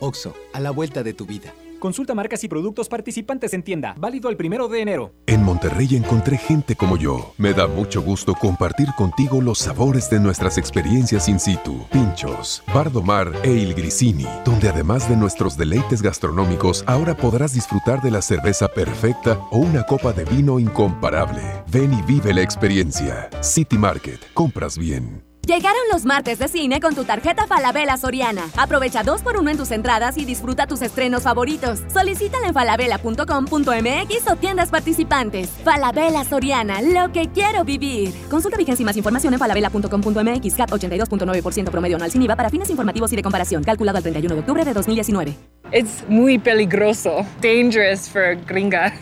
Oxo, 0.00 0.34
a 0.52 0.60
la 0.60 0.70
vuelta 0.70 1.02
de 1.02 1.14
tu 1.14 1.24
vida. 1.24 1.54
Consulta 1.84 2.14
marcas 2.14 2.42
y 2.42 2.48
productos 2.48 2.88
participantes 2.88 3.52
en 3.52 3.62
tienda. 3.62 3.94
Válido 3.98 4.30
el 4.30 4.38
primero 4.38 4.68
de 4.68 4.80
enero. 4.80 5.12
En 5.26 5.42
Monterrey 5.42 5.96
encontré 5.96 6.38
gente 6.38 6.76
como 6.76 6.96
yo. 6.96 7.34
Me 7.36 7.52
da 7.52 7.66
mucho 7.66 8.00
gusto 8.00 8.32
compartir 8.32 8.88
contigo 8.96 9.42
los 9.42 9.58
sabores 9.58 10.08
de 10.08 10.18
nuestras 10.18 10.56
experiencias 10.56 11.28
in 11.28 11.38
situ. 11.38 11.84
Pinchos, 11.92 12.64
Bardomar 12.72 13.30
e 13.42 13.50
Il 13.52 13.74
Grisini, 13.74 14.24
donde 14.46 14.70
además 14.70 15.10
de 15.10 15.16
nuestros 15.16 15.58
deleites 15.58 16.00
gastronómicos, 16.00 16.84
ahora 16.86 17.14
podrás 17.14 17.52
disfrutar 17.52 18.00
de 18.00 18.12
la 18.12 18.22
cerveza 18.22 18.66
perfecta 18.68 19.38
o 19.50 19.58
una 19.58 19.84
copa 19.84 20.14
de 20.14 20.24
vino 20.24 20.58
incomparable. 20.58 21.42
Ven 21.70 21.92
y 21.92 22.00
vive 22.00 22.32
la 22.32 22.40
experiencia. 22.40 23.28
City 23.42 23.76
Market. 23.76 24.20
Compras 24.32 24.78
bien. 24.78 25.33
Llegaron 25.46 25.82
los 25.92 26.06
martes 26.06 26.38
de 26.38 26.48
cine 26.48 26.80
con 26.80 26.94
tu 26.94 27.04
tarjeta 27.04 27.46
Falabella 27.46 27.98
Soriana. 27.98 28.48
Aprovecha 28.56 29.02
dos 29.02 29.20
por 29.20 29.36
uno 29.36 29.50
en 29.50 29.58
tus 29.58 29.70
entradas 29.72 30.16
y 30.16 30.24
disfruta 30.24 30.66
tus 30.66 30.80
estrenos 30.80 31.24
favoritos. 31.24 31.82
Solicítala 31.92 32.48
en 32.48 32.54
falabella.com.mx 32.54 34.30
o 34.30 34.36
tiendas 34.36 34.70
participantes. 34.70 35.50
Falabella 35.62 36.24
Soriana, 36.24 36.80
lo 36.80 37.12
que 37.12 37.28
quiero 37.28 37.62
vivir. 37.64 38.14
Consulta 38.30 38.56
vigencia 38.56 38.82
y 38.82 38.86
más 38.86 38.96
información 38.96 39.34
en 39.34 39.38
falabella.com.mx. 39.38 40.54
CAT 40.54 40.70
82.9% 40.70 41.70
promedio 41.70 41.96
anual 41.96 42.10
sin 42.10 42.22
IVA 42.22 42.36
para 42.36 42.48
fines 42.48 42.70
informativos 42.70 43.12
y 43.12 43.16
de 43.16 43.22
comparación. 43.22 43.62
Calculado 43.64 43.98
al 43.98 44.02
31 44.02 44.34
de 44.34 44.40
octubre 44.40 44.64
de 44.64 44.72
2019. 44.72 45.36
Es 45.72 46.04
muy 46.08 46.38
peligroso. 46.38 47.26
Dangerous 47.42 48.08
for 48.08 48.36
gringa. 48.46 48.94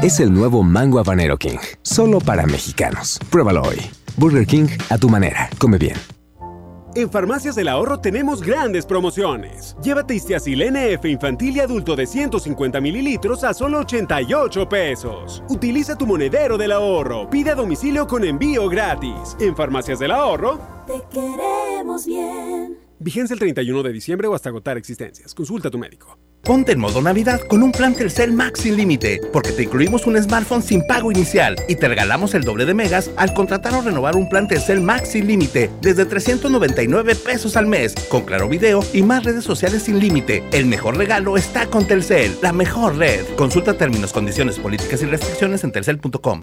Es 0.00 0.20
el 0.20 0.32
nuevo 0.32 0.62
Mango 0.62 1.00
Habanero 1.00 1.38
King, 1.38 1.58
solo 1.82 2.20
para 2.20 2.46
mexicanos. 2.46 3.18
Pruébalo 3.30 3.62
hoy. 3.62 3.78
Burger 4.18 4.46
King 4.46 4.68
a 4.90 4.98
tu 4.98 5.08
manera. 5.08 5.48
Come 5.58 5.78
bien. 5.78 5.96
En 6.94 7.10
Farmacias 7.10 7.54
del 7.54 7.68
Ahorro 7.68 8.00
tenemos 8.00 8.42
grandes 8.42 8.84
promociones. 8.84 9.76
Llévate 9.82 10.16
Istiazil 10.16 10.72
NF 10.72 11.04
infantil 11.04 11.56
y 11.56 11.60
adulto 11.60 11.94
de 11.94 12.06
150 12.06 12.80
mililitros 12.80 13.44
a 13.44 13.54
solo 13.54 13.80
88 13.80 14.68
pesos. 14.68 15.44
Utiliza 15.48 15.96
tu 15.96 16.06
monedero 16.06 16.58
del 16.58 16.72
ahorro. 16.72 17.30
Pide 17.30 17.50
a 17.50 17.54
domicilio 17.54 18.06
con 18.06 18.24
envío 18.24 18.68
gratis. 18.68 19.36
En 19.38 19.54
Farmacias 19.54 20.00
del 20.00 20.10
Ahorro. 20.10 20.58
Te 20.86 21.00
queremos 21.12 22.04
bien. 22.04 22.87
Vigencia 23.00 23.34
el 23.34 23.38
31 23.38 23.82
de 23.84 23.92
diciembre 23.92 24.26
o 24.26 24.34
hasta 24.34 24.48
agotar 24.48 24.76
existencias. 24.76 25.32
Consulta 25.32 25.68
a 25.68 25.70
tu 25.70 25.78
médico. 25.78 26.18
Ponte 26.42 26.72
en 26.72 26.80
modo 26.80 27.00
Navidad 27.00 27.40
con 27.42 27.62
un 27.62 27.70
plan 27.70 27.94
Telcel 27.94 28.32
Max 28.32 28.60
sin 28.60 28.76
límite, 28.76 29.20
porque 29.32 29.52
te 29.52 29.64
incluimos 29.64 30.06
un 30.06 30.20
smartphone 30.20 30.62
sin 30.62 30.84
pago 30.86 31.12
inicial 31.12 31.54
y 31.68 31.76
te 31.76 31.86
regalamos 31.86 32.34
el 32.34 32.42
doble 32.42 32.64
de 32.64 32.74
megas 32.74 33.10
al 33.16 33.34
contratar 33.34 33.74
o 33.74 33.82
renovar 33.82 34.16
un 34.16 34.28
plan 34.28 34.48
Telcel 34.48 34.80
Max 34.80 35.10
sin 35.10 35.28
límite 35.28 35.70
desde 35.80 36.06
399 36.06 37.14
pesos 37.14 37.56
al 37.56 37.66
mes, 37.66 37.94
con 38.08 38.22
claro 38.22 38.48
video 38.48 38.80
y 38.92 39.02
más 39.02 39.24
redes 39.24 39.44
sociales 39.44 39.84
sin 39.84 40.00
límite. 40.00 40.42
El 40.52 40.66
mejor 40.66 40.96
regalo 40.96 41.36
está 41.36 41.66
con 41.66 41.86
Telcel, 41.86 42.36
la 42.42 42.52
mejor 42.52 42.96
red. 42.96 43.24
Consulta 43.36 43.74
términos, 43.74 44.12
condiciones, 44.12 44.58
políticas 44.58 45.02
y 45.02 45.06
restricciones 45.06 45.62
en 45.62 45.72
telcel.com. 45.72 46.42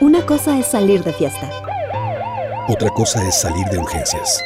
Una 0.00 0.24
cosa 0.24 0.58
es 0.58 0.66
salir 0.66 1.02
de 1.04 1.12
fiesta. 1.12 1.50
Otra 2.68 2.88
cosa 2.90 3.26
es 3.26 3.40
salir 3.40 3.66
de 3.66 3.78
urgencias. 3.78 4.40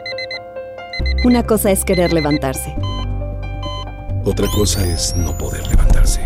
Una 1.25 1.43
cosa 1.43 1.71
es 1.71 1.87
querer 1.87 2.13
levantarse. 2.13 2.77
Otra 4.27 4.47
cosa 4.49 4.87
es 4.87 5.17
no 5.17 5.37
poder 5.39 5.67
levantarse. 5.69 6.21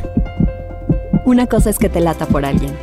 Una 1.24 1.46
cosa 1.46 1.70
es 1.70 1.78
que 1.78 1.88
te 1.88 2.00
lata 2.00 2.26
por 2.26 2.44
alguien. 2.44 2.76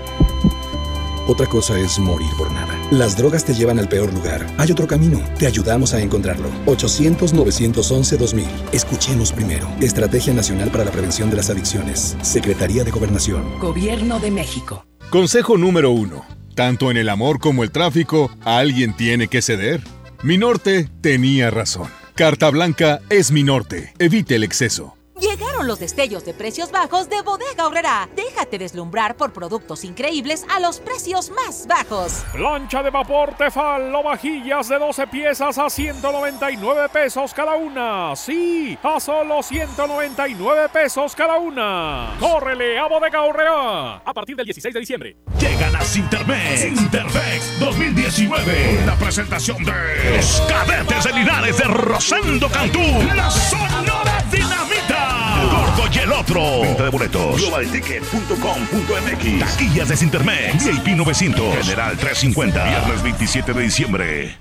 Otra 1.28 1.46
cosa 1.46 1.78
es 1.78 2.00
morir 2.00 2.30
por 2.38 2.50
nada. 2.54 2.74
Las 2.90 3.18
drogas 3.18 3.44
te 3.44 3.54
llevan 3.54 3.80
al 3.80 3.90
peor 3.90 4.14
lugar. 4.14 4.48
Hay 4.58 4.72
otro 4.72 4.88
camino. 4.88 5.22
Te 5.38 5.46
ayudamos 5.46 5.94
a 5.94 6.00
encontrarlo. 6.00 6.48
800-911-2000. 6.68 8.46
Escuchemos 8.72 9.34
primero. 9.34 9.68
Estrategia 9.82 10.34
Nacional 10.34 10.72
para 10.72 10.86
la 10.86 10.92
Prevención 10.92 11.30
de 11.30 11.36
las 11.36 11.50
Adicciones. 11.50 12.16
Secretaría 12.22 12.86
de 12.86 12.92
Gobernación. 12.92 13.60
Gobierno 13.60 14.22
de 14.22 14.32
México. 14.32 14.86
Consejo 15.10 15.58
número 15.58 15.92
uno. 15.92 16.24
Tanto 16.56 16.92
en 16.92 16.96
el 16.96 17.10
amor 17.10 17.40
como 17.40 17.64
el 17.64 17.72
tráfico, 17.72 18.32
alguien 18.46 18.96
tiene 18.96 19.28
que 19.28 19.42
ceder. 19.42 19.82
Mi 20.24 20.38
norte 20.38 20.90
tenía 21.02 21.52
razón. 21.52 21.90
Carta 22.16 22.50
Blanca 22.50 23.02
es 23.10 23.34
mi 23.34 23.44
norte. 23.44 23.94
Evite 24.00 24.36
el 24.36 24.46
exceso. 24.46 24.95
Llegaron 25.56 25.68
los 25.68 25.80
destellos 25.80 26.26
de 26.26 26.34
precios 26.34 26.70
bajos 26.70 27.08
de 27.08 27.22
Bodega 27.22 27.66
Horrera. 27.66 28.10
Déjate 28.14 28.58
deslumbrar 28.58 29.16
por 29.16 29.32
productos 29.32 29.86
increíbles 29.86 30.44
a 30.54 30.60
los 30.60 30.82
precios 30.82 31.30
más 31.30 31.66
bajos. 31.66 32.26
Plancha 32.34 32.84
de 32.84 32.90
vapor 32.90 33.36
Tefal 33.38 33.96
o 33.96 34.04
vajillas 34.04 34.68
de 34.68 34.78
12 34.78 35.08
piezas 35.08 35.58
a 35.58 35.70
199 35.70 36.90
pesos 36.90 37.34
cada 37.34 37.56
una. 37.56 38.18
Sí, 38.18 38.78
a 38.84 39.00
solo 39.00 39.42
199 39.42 40.68
pesos 40.68 41.16
cada 41.16 41.38
una. 41.38 42.18
¡Córrele 42.20 42.78
a 42.78 42.88
Bodega 42.88 43.22
Horrera! 43.22 43.96
A 44.04 44.14
partir 44.14 44.36
del 44.36 44.46
16 44.48 44.74
de 44.74 44.80
diciembre. 44.82 45.16
Llegan 45.40 45.74
a 45.74 45.82
Sintermex. 45.82 46.60
Sintermex 46.60 47.60
2019. 47.62 48.84
La 48.86 48.96
presentación 48.96 49.64
de 49.64 50.18
los 50.18 50.42
cadetes 50.50 51.06
de 51.06 51.14
Linares 51.14 51.58
de 51.58 51.64
Rosendo 51.64 52.50
Cantú. 52.50 52.82
La 53.16 53.32
Sonora 53.32 54.22
Dinamita. 54.30 54.95
Gordo 55.44 55.84
y 55.94 55.98
el 56.00 56.12
otro. 56.12 56.62
Venta 56.62 56.84
de 56.84 56.90
boletos. 56.90 57.42
Globalticket.com.mx. 57.42 59.40
Taquillas 59.40 59.90
de 59.90 59.98
Sintermex. 59.98 60.66
VIP 60.66 60.88
900. 60.96 61.56
General 61.58 61.98
350. 61.98 62.64
Viernes 62.64 63.04
27 63.04 63.54
de 63.54 63.62
diciembre. 63.62 64.38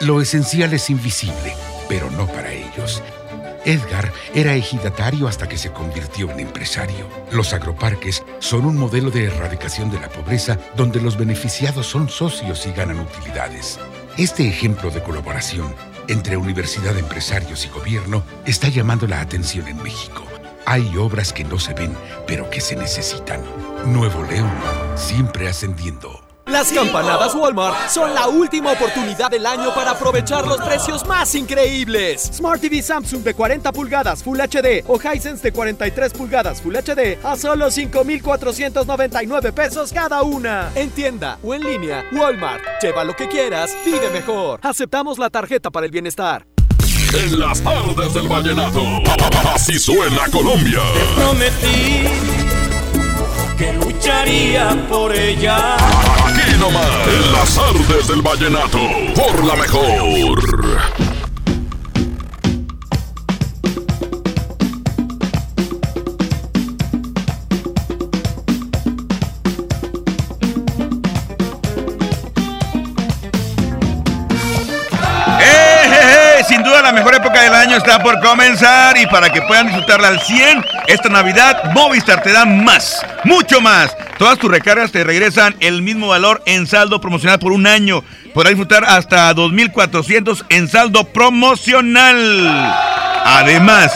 Lo 0.00 0.20
esencial 0.22 0.72
es 0.72 0.88
invisible, 0.88 1.54
pero 1.88 2.10
no 2.10 2.26
para 2.26 2.50
ellos. 2.52 3.02
Edgar 3.64 4.10
era 4.34 4.54
ejidatario 4.54 5.28
hasta 5.28 5.46
que 5.48 5.58
se 5.58 5.70
convirtió 5.70 6.30
en 6.30 6.40
empresario. 6.40 7.06
Los 7.30 7.52
agroparques 7.52 8.24
son 8.38 8.64
un 8.64 8.76
modelo 8.76 9.10
de 9.10 9.26
erradicación 9.26 9.90
de 9.90 10.00
la 10.00 10.08
pobreza 10.08 10.58
donde 10.76 11.00
los 11.00 11.18
beneficiados 11.18 11.86
son 11.86 12.08
socios 12.08 12.66
y 12.66 12.72
ganan 12.72 13.00
utilidades. 13.00 13.78
Este 14.16 14.48
ejemplo 14.48 14.90
de 14.90 15.02
colaboración 15.02 15.74
entre 16.10 16.36
universidad, 16.36 16.98
empresarios 16.98 17.64
y 17.64 17.68
gobierno 17.68 18.24
está 18.44 18.68
llamando 18.68 19.06
la 19.06 19.20
atención 19.20 19.68
en 19.68 19.82
México. 19.82 20.24
Hay 20.66 20.96
obras 20.96 21.32
que 21.32 21.44
no 21.44 21.58
se 21.58 21.72
ven, 21.74 21.94
pero 22.26 22.50
que 22.50 22.60
se 22.60 22.76
necesitan. 22.76 23.42
Nuevo 23.86 24.24
León, 24.24 24.50
siempre 24.96 25.48
ascendiendo. 25.48 26.29
Las 26.50 26.72
campanadas 26.72 27.32
Walmart 27.36 27.88
son 27.88 28.12
la 28.12 28.26
última 28.26 28.72
oportunidad 28.72 29.30
del 29.30 29.46
año 29.46 29.72
para 29.72 29.92
aprovechar 29.92 30.44
los 30.48 30.60
precios 30.60 31.06
más 31.06 31.32
increíbles. 31.36 32.28
Smart 32.34 32.60
TV 32.60 32.82
Samsung 32.82 33.22
de 33.22 33.34
40 33.34 33.70
pulgadas 33.70 34.24
Full 34.24 34.40
HD 34.40 34.82
o 34.88 34.98
Hisense 35.00 35.44
de 35.44 35.52
43 35.52 36.12
pulgadas 36.12 36.60
Full 36.60 36.74
HD 36.74 37.24
a 37.24 37.36
solo 37.36 37.70
5,499 37.70 39.52
pesos 39.52 39.92
cada 39.92 40.22
una. 40.22 40.72
En 40.74 40.90
tienda 40.90 41.38
o 41.44 41.54
en 41.54 41.62
línea, 41.62 42.04
Walmart. 42.10 42.62
Lleva 42.82 43.04
lo 43.04 43.14
que 43.14 43.28
quieras, 43.28 43.76
vive 43.84 44.10
mejor. 44.10 44.58
Aceptamos 44.64 45.20
la 45.20 45.30
tarjeta 45.30 45.70
para 45.70 45.86
el 45.86 45.92
bienestar. 45.92 46.46
En 47.14 47.38
las 47.38 47.60
tardes 47.60 48.12
del 48.12 48.26
vallenato. 48.26 48.82
Así 49.54 49.78
suena 49.78 50.26
Colombia. 50.32 50.80
Prometí 51.14 52.08
que 53.60 53.74
lucharía 53.74 54.74
por 54.88 55.14
ella. 55.14 55.76
Nomás. 56.60 57.08
En 57.08 57.32
las 57.32 57.54
tardes 57.54 58.06
del 58.08 58.20
vallenato. 58.20 58.78
Por 59.14 59.44
la 59.44 59.56
mejor. 59.56 60.99
La 76.90 76.96
mejor 76.96 77.14
época 77.14 77.42
del 77.42 77.54
año 77.54 77.76
está 77.76 78.02
por 78.02 78.18
comenzar 78.18 78.98
y 78.98 79.06
para 79.06 79.30
que 79.30 79.40
puedan 79.42 79.68
disfrutarla 79.68 80.08
al 80.08 80.20
100, 80.20 80.64
esta 80.88 81.08
Navidad 81.08 81.72
Movistar 81.72 82.20
te 82.20 82.32
da 82.32 82.44
más, 82.44 83.06
mucho 83.22 83.60
más. 83.60 83.96
Todas 84.18 84.40
tus 84.40 84.50
recargas 84.50 84.90
te 84.90 85.04
regresan 85.04 85.54
el 85.60 85.82
mismo 85.82 86.08
valor 86.08 86.42
en 86.46 86.66
saldo 86.66 87.00
promocional 87.00 87.38
por 87.38 87.52
un 87.52 87.68
año. 87.68 88.02
Podrás 88.34 88.54
disfrutar 88.54 88.84
hasta 88.84 89.32
2.400 89.32 90.46
en 90.48 90.66
saldo 90.66 91.04
promocional. 91.04 92.74
Además, 93.24 93.92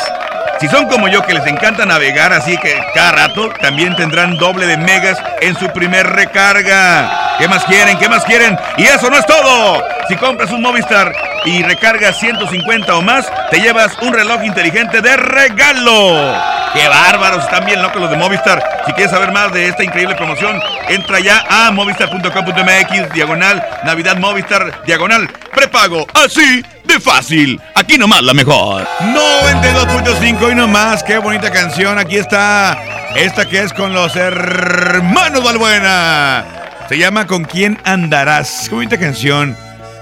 si 0.61 0.69
son 0.69 0.87
como 0.87 1.09
yo 1.09 1.23
que 1.23 1.35
les 1.35 1.47
encanta 1.47 1.85
navegar, 1.85 2.33
así 2.33 2.57
que 2.59 2.75
cada 2.95 3.12
rato 3.12 3.51
también 3.61 3.95
tendrán 3.97 4.37
doble 4.37 4.67
de 4.67 4.77
megas 4.77 5.19
en 5.40 5.57
su 5.57 5.69
primer 5.69 6.07
recarga. 6.07 7.37
¿Qué 7.38 7.49
más 7.49 7.64
quieren? 7.64 7.99
¿Qué 7.99 8.09
más 8.09 8.25
quieren? 8.25 8.57
Y 8.77 8.85
eso 8.85 9.11
no 9.11 9.17
es 9.17 9.27
todo. 9.27 9.83
Si 10.09 10.17
compras 10.17 10.51
un 10.53 10.62
Movistar 10.62 11.12
y 11.45 11.62
recargas 11.62 12.19
150 12.19 12.95
o 12.95 13.03
más, 13.03 13.27
te 13.51 13.61
llevas 13.61 13.97
un 14.03 14.12
reloj 14.12 14.45
inteligente 14.45 15.01
de 15.01 15.17
regalo. 15.17 16.35
¡Qué 16.73 16.88
bárbaros! 16.88 17.45
Están 17.45 17.64
bien 17.67 17.83
locos 17.83 18.03
los 18.03 18.11
de 18.11 18.17
Movistar. 18.17 18.83
Si 18.87 18.93
quieres 18.93 19.11
saber 19.11 19.33
más 19.33 19.53
de 19.53 19.69
esta 19.69 19.83
increíble 19.83 20.14
promoción, 20.14 20.61
entra 20.88 21.21
ya 21.21 21.45
a 21.49 21.71
movistar.com.mx, 21.71 23.12
diagonal, 23.12 23.64
Navidad 23.85 24.17
Movistar, 24.17 24.83
diagonal, 24.85 25.29
prepago. 25.53 26.07
Así 26.14 26.64
de 26.85 27.01
fácil. 27.01 27.61
Aquí 27.75 27.99
nomás 27.99 28.23
la 28.23 28.35
mejor. 28.35 28.87
92.5 29.01 30.53
y 30.53 30.55
nomás. 30.55 31.03
Qué 31.03 31.18
bonita 31.18 31.51
canción. 31.51 31.99
Aquí 31.99 32.16
está 32.16 32.79
esta 33.16 33.49
que 33.49 33.61
es 33.61 33.73
con 33.73 33.92
los 33.92 34.16
hermanos 34.16 35.42
Valbuena. 35.44 36.44
Se 36.88 36.99
llama 36.99 37.27
¿Con 37.27 37.44
quién 37.44 37.79
andarás? 37.85 38.66
Qué 38.68 38.75
bonita 38.75 38.99
canción. 38.99 39.57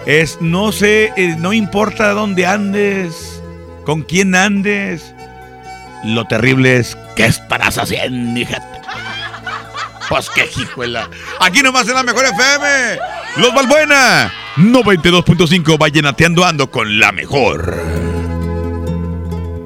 Es 0.07 0.39
no 0.41 0.73
sé, 0.73 1.13
eh, 1.17 1.37
no 1.39 1.53
importa 1.53 2.13
dónde 2.13 2.45
andes, 2.45 3.41
con 3.85 4.03
quién 4.03 4.35
andes. 4.35 5.15
Lo 6.05 6.25
terrible 6.25 6.79
es 6.79 6.99
qué 7.15 7.27
estarás 7.27 7.79
haciendo, 7.79 8.41
hija. 8.41 8.59
Pues 10.09 10.29
qué 10.31 10.51
hijuela. 10.61 11.09
Aquí 11.39 11.63
nomás 11.63 11.89
en 11.89 11.95
la 11.95 12.03
mejor 12.03 12.25
FM. 12.25 12.99
Los 13.37 13.55
Valbuena. 13.55 14.33
92.5 14.57 15.79
vallenateando 15.79 16.45
ando 16.45 16.71
con 16.71 16.99
la 16.99 17.11
mejor. 17.11 17.75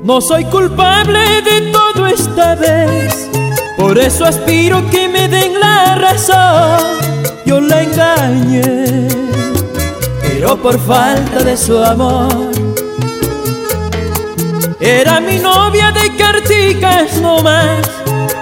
No 0.04 0.20
soy 0.20 0.44
culpable 0.44 1.42
de 1.42 1.72
todo 1.72 2.06
esta 2.06 2.54
vez. 2.54 3.28
Por 3.76 3.98
eso 3.98 4.24
aspiro 4.24 4.88
que 4.90 5.08
me 5.08 5.26
den 5.26 5.58
la 5.58 5.96
razón. 5.96 6.98
Yo 7.44 7.60
la 7.60 7.82
engañé, 7.82 9.08
pero 10.22 10.56
por 10.56 10.78
falta 10.78 11.42
de 11.42 11.56
su 11.56 11.76
amor. 11.78 12.52
Era 14.78 15.20
mi 15.20 15.38
novia 15.38 15.90
de 15.90 16.16
carticas 16.16 17.20
nomás, 17.20 17.90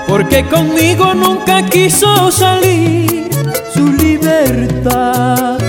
porque 0.07 0.45
conmigo 0.45 1.15
nunca 1.15 1.65
quiso 1.65 2.31
salir. 2.31 3.31
Su 3.73 3.87
libertad 3.91 5.64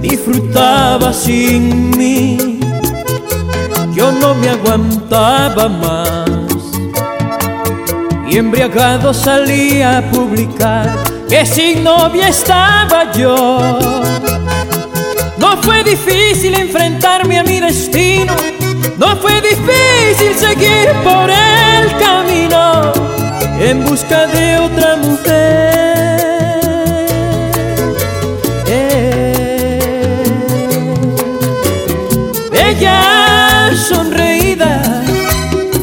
disfrutaba 0.00 1.12
sin 1.12 1.90
mí. 1.96 2.60
Yo 3.94 4.12
no 4.12 4.34
me 4.34 4.48
aguantaba 4.48 5.68
más 5.68 6.30
y 8.30 8.38
embriagado 8.38 9.12
salía 9.12 9.98
a 9.98 10.02
publicar 10.02 10.88
que 11.28 11.44
sin 11.44 11.82
novia 11.82 12.28
estaba 12.28 13.10
yo. 13.12 13.78
No 15.38 15.56
fue 15.62 15.82
difícil 15.82 16.54
enfrentarme 16.54 17.38
a 17.38 17.42
mi 17.42 17.60
destino, 17.60 18.34
no 18.98 19.16
fue 19.16 19.40
difícil 19.40 20.34
seguir 20.36 20.92
por 21.02 21.28
el 21.28 21.96
camino 21.98 22.92
en 23.60 23.84
busca 23.84 24.26
de 24.26 24.58
otra 24.58 24.96
mujer. 24.96 25.99
Sonreída, 33.94 34.82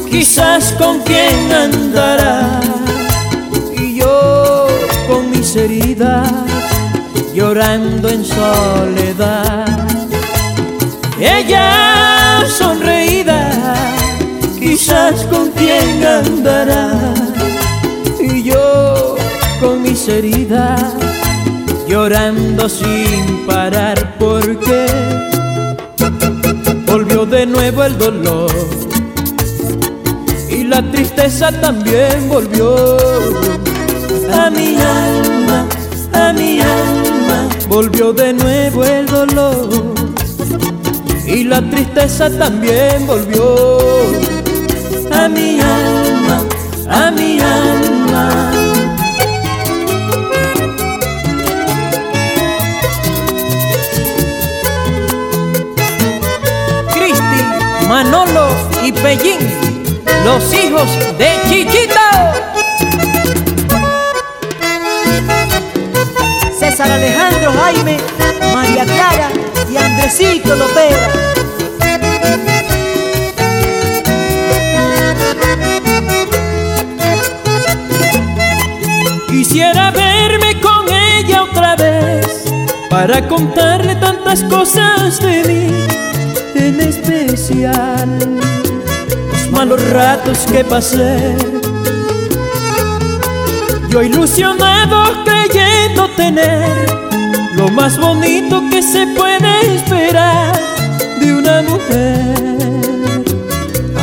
quizás 0.09 0.73
con 0.79 0.99
quien 1.01 1.51
andará, 1.51 2.59
y 3.75 3.95
yo 3.99 4.67
con 5.07 5.29
mis 5.31 5.55
heridas 5.55 6.31
llorando 7.37 8.09
en 8.09 8.25
soledad. 8.25 9.67
Ella 11.19 12.41
sonreída, 12.47 13.41
quizás 14.59 15.23
con 15.25 15.51
quien 15.51 16.03
andará. 16.03 17.13
Y 18.19 18.41
yo 18.41 19.15
con 19.61 19.83
mis 19.83 20.07
heridas, 20.07 20.81
llorando 21.87 22.67
sin 22.67 23.45
parar, 23.45 24.15
porque 24.17 24.86
de 27.37 27.45
nuevo 27.45 27.83
el 27.83 27.95
dolor. 27.99 28.51
Y 30.49 30.63
la 30.63 30.81
tristeza 30.91 31.51
también 31.51 32.27
volvió 32.27 32.97
a 34.33 34.49
mi 34.49 34.75
alma, 34.75 35.67
a 36.13 36.33
mi 36.33 36.59
alma. 36.59 37.37
Volvió 37.69 38.11
de 38.11 38.33
nuevo 38.33 38.83
el 38.83 39.05
dolor 39.05 39.93
y 41.27 41.43
la 41.43 41.61
tristeza 41.69 42.27
también 42.39 43.05
volvió 43.05 43.77
a 45.11 45.27
mi 45.27 45.59
alma, 45.59 46.37
a 46.89 47.11
mi 47.11 47.39
alma. 47.39 47.86
Manolo 57.87 58.49
y 58.83 58.91
Pellín, 58.91 59.39
los 60.25 60.53
hijos 60.53 60.89
de 61.17 61.29
Chichito. 61.47 61.93
César 66.59 66.91
Alejandro 66.91 67.53
Jaime, 67.53 67.97
María 68.53 68.83
Clara 68.83 69.29
y 69.71 69.77
Andresito 69.77 70.55
Lopera. 70.55 71.11
Quisiera 79.29 79.91
verme 79.91 80.59
con 80.59 80.89
ella 80.89 81.43
otra 81.43 81.75
vez 81.77 82.43
para 82.89 83.25
contarle 83.29 83.95
tantas 83.95 84.43
cosas 84.43 85.21
de 85.21 85.43
mí, 85.45 85.87
en 86.55 86.81
los 87.55 89.51
malos 89.51 89.81
ratos 89.91 90.39
que 90.51 90.63
pasé. 90.65 91.35
Yo 93.89 94.01
ilusionado 94.01 95.23
creyendo 95.23 96.09
tener 96.15 96.87
lo 97.55 97.69
más 97.69 97.97
bonito 97.97 98.61
que 98.69 98.81
se 98.81 99.07
puede 99.07 99.75
esperar 99.75 100.59
de 101.21 101.33
una 101.33 101.61
mujer. 101.61 102.35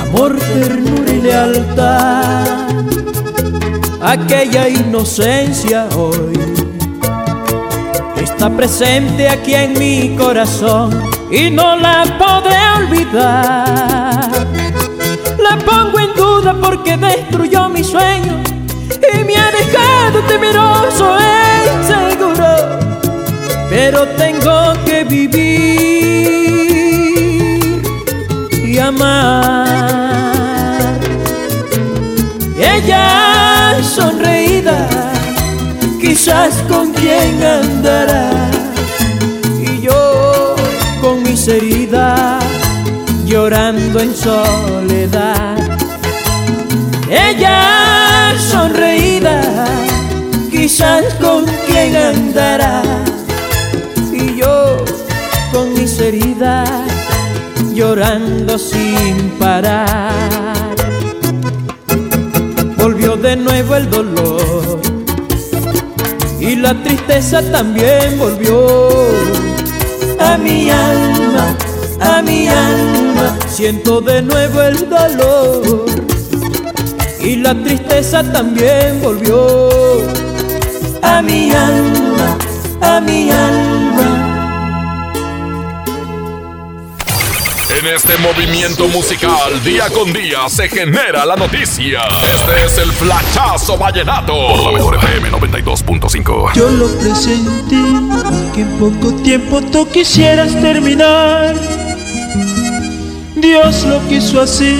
Amor, 0.01 0.37
ternura 0.39 1.13
y 1.13 1.21
lealtad. 1.21 2.47
Aquella 4.01 4.69
inocencia 4.69 5.87
hoy 5.97 6.39
está 8.23 8.49
presente 8.51 9.29
aquí 9.29 9.55
en 9.55 9.79
mi 9.79 10.17
corazón 10.17 11.14
y 11.31 11.51
no 11.51 11.77
la 11.77 12.05
podré 12.19 12.59
olvidar. 12.79 14.31
La 15.39 15.59
pongo 15.59 15.99
en 15.99 16.15
duda 16.15 16.55
porque 16.61 16.97
destruyó 16.97 17.69
mi 17.69 17.85
sueño 17.85 18.43
y 19.13 19.25
me 19.25 19.37
ha 19.37 19.51
dejado 19.51 20.21
temeroso 20.29 21.19
e 21.19 21.77
inseguro 21.79 22.85
pero 23.75 24.07
tengo 24.11 24.73
que 24.85 25.03
vivir 25.03 25.43
y 28.65 28.79
amar. 28.79 29.67
Ella 32.57 33.83
sonreída, 33.83 34.89
quizás 36.01 36.55
con 36.69 36.93
quien 36.93 37.43
andará, 37.43 38.31
mis 41.45 41.49
heridas 41.49 42.43
llorando 43.27 44.01
en 44.01 44.15
soledad. 44.15 45.57
Ella 47.11 48.33
sonreída, 48.39 49.67
quizás 50.51 51.05
con 51.21 51.45
quien 51.67 51.97
andará 51.97 52.83
y 54.11 54.37
yo 54.37 54.85
con 55.53 55.75
mis 55.75 55.99
heridas 56.01 56.71
llorando 57.75 58.59
sin 58.59 59.31
parar. 59.39 60.75
Volvió 62.79 63.17
de 63.17 63.37
nuevo 63.37 63.77
el 63.77 63.91
dolor 63.91 64.81
y 66.41 66.57
la 66.57 66.73
tristeza 66.83 67.43
también 67.51 68.19
volvió 68.19 69.24
a 70.35 70.39
mi 70.39 70.69
alma, 70.69 71.57
a 72.01 72.23
mi 72.23 72.49
alma. 72.49 73.39
Siento 73.49 74.01
de 74.01 74.21
nuevo 74.21 74.63
el 74.63 74.89
dolor 74.89 75.87
y 77.21 77.37
la 77.37 77.55
tristeza 77.55 78.23
también 78.33 79.01
volvió 79.01 80.01
a 81.03 81.23
mi 81.23 81.53
alma, 81.53 82.39
a 82.81 83.01
mi 83.01 83.31
alma. 83.31 84.14
En 87.85 87.95
este 87.95 88.17
movimiento 88.17 88.89
musical, 88.89 89.63
día 89.63 89.91
con 89.91 90.11
día, 90.11 90.49
se 90.49 90.71
genera 90.71 91.27
la 91.27 91.37
noticia. 91.37 92.01
Este 92.35 92.65
es 92.65 92.79
el 92.79 92.91
Flachazo 92.91 93.77
Vallenato. 93.77 94.33
Por 94.33 94.65
la 94.65 94.73
mejor 94.73 94.95
FM 94.95 95.31
92.5. 95.31 96.55
Yo 96.55 96.71
lo 96.71 96.89
presentí 96.97 97.83
que 98.55 98.63
en 98.63 98.79
poco 98.79 99.13
tiempo 99.17 99.61
tú 99.61 99.87
quisieras 99.91 100.59
terminar. 100.63 101.55
Dios 103.37 103.85
lo 103.85 104.01
quiso 104.09 104.41
así, 104.41 104.79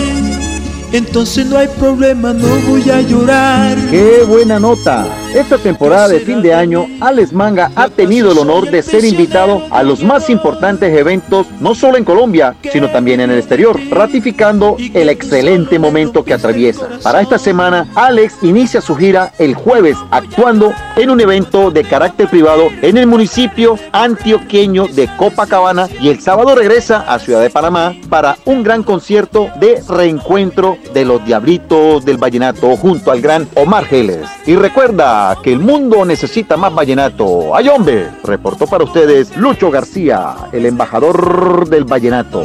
entonces 0.93 1.45
no 1.45 1.59
hay 1.59 1.69
problema, 1.69 2.33
no 2.33 2.49
voy 2.67 2.89
a 2.89 3.03
llorar. 3.03 3.77
¡Qué 3.91 4.25
buena 4.27 4.59
nota! 4.59 5.07
Esta 5.35 5.59
temporada 5.59 6.07
de 6.07 6.21
fin 6.21 6.43
de 6.43 6.55
año, 6.55 6.87
Alex 7.01 7.33
Manga 7.33 7.73
ha 7.75 7.89
tenido 7.89 8.31
el 8.31 8.39
honor 8.39 8.71
de 8.71 8.85
ser 8.85 9.05
invitado 9.05 9.63
a 9.73 9.83
los 9.83 10.01
más 10.05 10.31
importantes 10.31 10.97
eventos, 10.97 11.49
no 11.59 11.75
solo 11.75 11.99
en 11.99 12.05
Colombia, 12.05 12.55
sino 12.73 12.89
también 12.89 13.19
en 13.19 13.33
el 13.33 13.39
exterior, 13.39 13.77
ratificando 13.91 14.77
el 14.79 15.09
excelente 15.09 15.81
momento 15.81 16.25
que 16.25 16.35
atraviesa. 16.35 16.89
Para 17.03 17.21
esta 17.21 17.37
semana, 17.37 17.89
Alex 17.97 18.37
inicia 18.43 18.81
su 18.81 18.95
gira 18.95 19.33
el 19.39 19.57
jueves, 19.57 19.97
actuando 20.13 20.73
en 20.95 21.11
un 21.11 21.21
evento 21.21 21.73
de 21.73 21.83
carácter 21.83 22.29
privado 22.29 22.69
en 22.81 22.97
el 22.97 23.09
municipio 23.09 23.77
antioqueño 23.91 24.87
de 24.87 25.09
Copacabana 25.17 25.89
y 26.01 26.11
el 26.11 26.21
sábado 26.21 26.55
regresa 26.55 27.13
a 27.13 27.19
Ciudad 27.19 27.41
de 27.41 27.51
Panamá 27.51 27.93
para 28.09 28.37
un 28.45 28.63
gran 28.63 28.85
concierto 28.85 29.49
de 29.59 29.83
reencuentro 29.89 30.79
de 30.93 31.05
los 31.05 31.25
Diablitos 31.25 32.05
del 32.05 32.19
Vallenato 32.19 32.77
junto 32.77 33.11
al 33.11 33.21
gran 33.21 33.49
Omar 33.57 33.85
Geles. 33.87 34.29
Y 34.47 34.55
recuerda, 34.55 35.24
que 35.43 35.53
el 35.53 35.59
mundo 35.59 36.05
necesita 36.05 36.57
más 36.57 36.75
vallenato. 36.75 37.55
¡Ay, 37.55 37.69
hombre! 37.69 38.11
Reportó 38.23 38.67
para 38.67 38.85
ustedes 38.85 39.37
Lucho 39.37 39.71
García, 39.71 40.35
el 40.53 40.67
embajador 40.67 41.69
del 41.69 41.85
vallenato. 41.85 42.45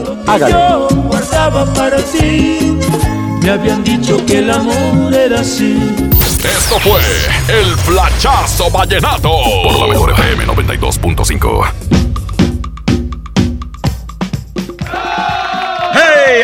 Guardaba 1.08 1.66
para 1.74 1.98
ti, 1.98 2.78
me 3.42 3.50
habían 3.50 3.84
dicho 3.84 4.24
que 4.26 4.40
el 4.40 4.52
amor 4.52 5.14
era 5.14 5.42
así. 5.42 5.78
Esto 6.44 6.80
fue 6.80 7.02
el 7.50 7.66
Flachazo 7.78 8.72
Vallenato. 8.72 9.30
Por 9.64 9.80
la 9.80 9.88
mejor 9.88 10.12
FM 10.12 10.46
92.5. 10.46 12.29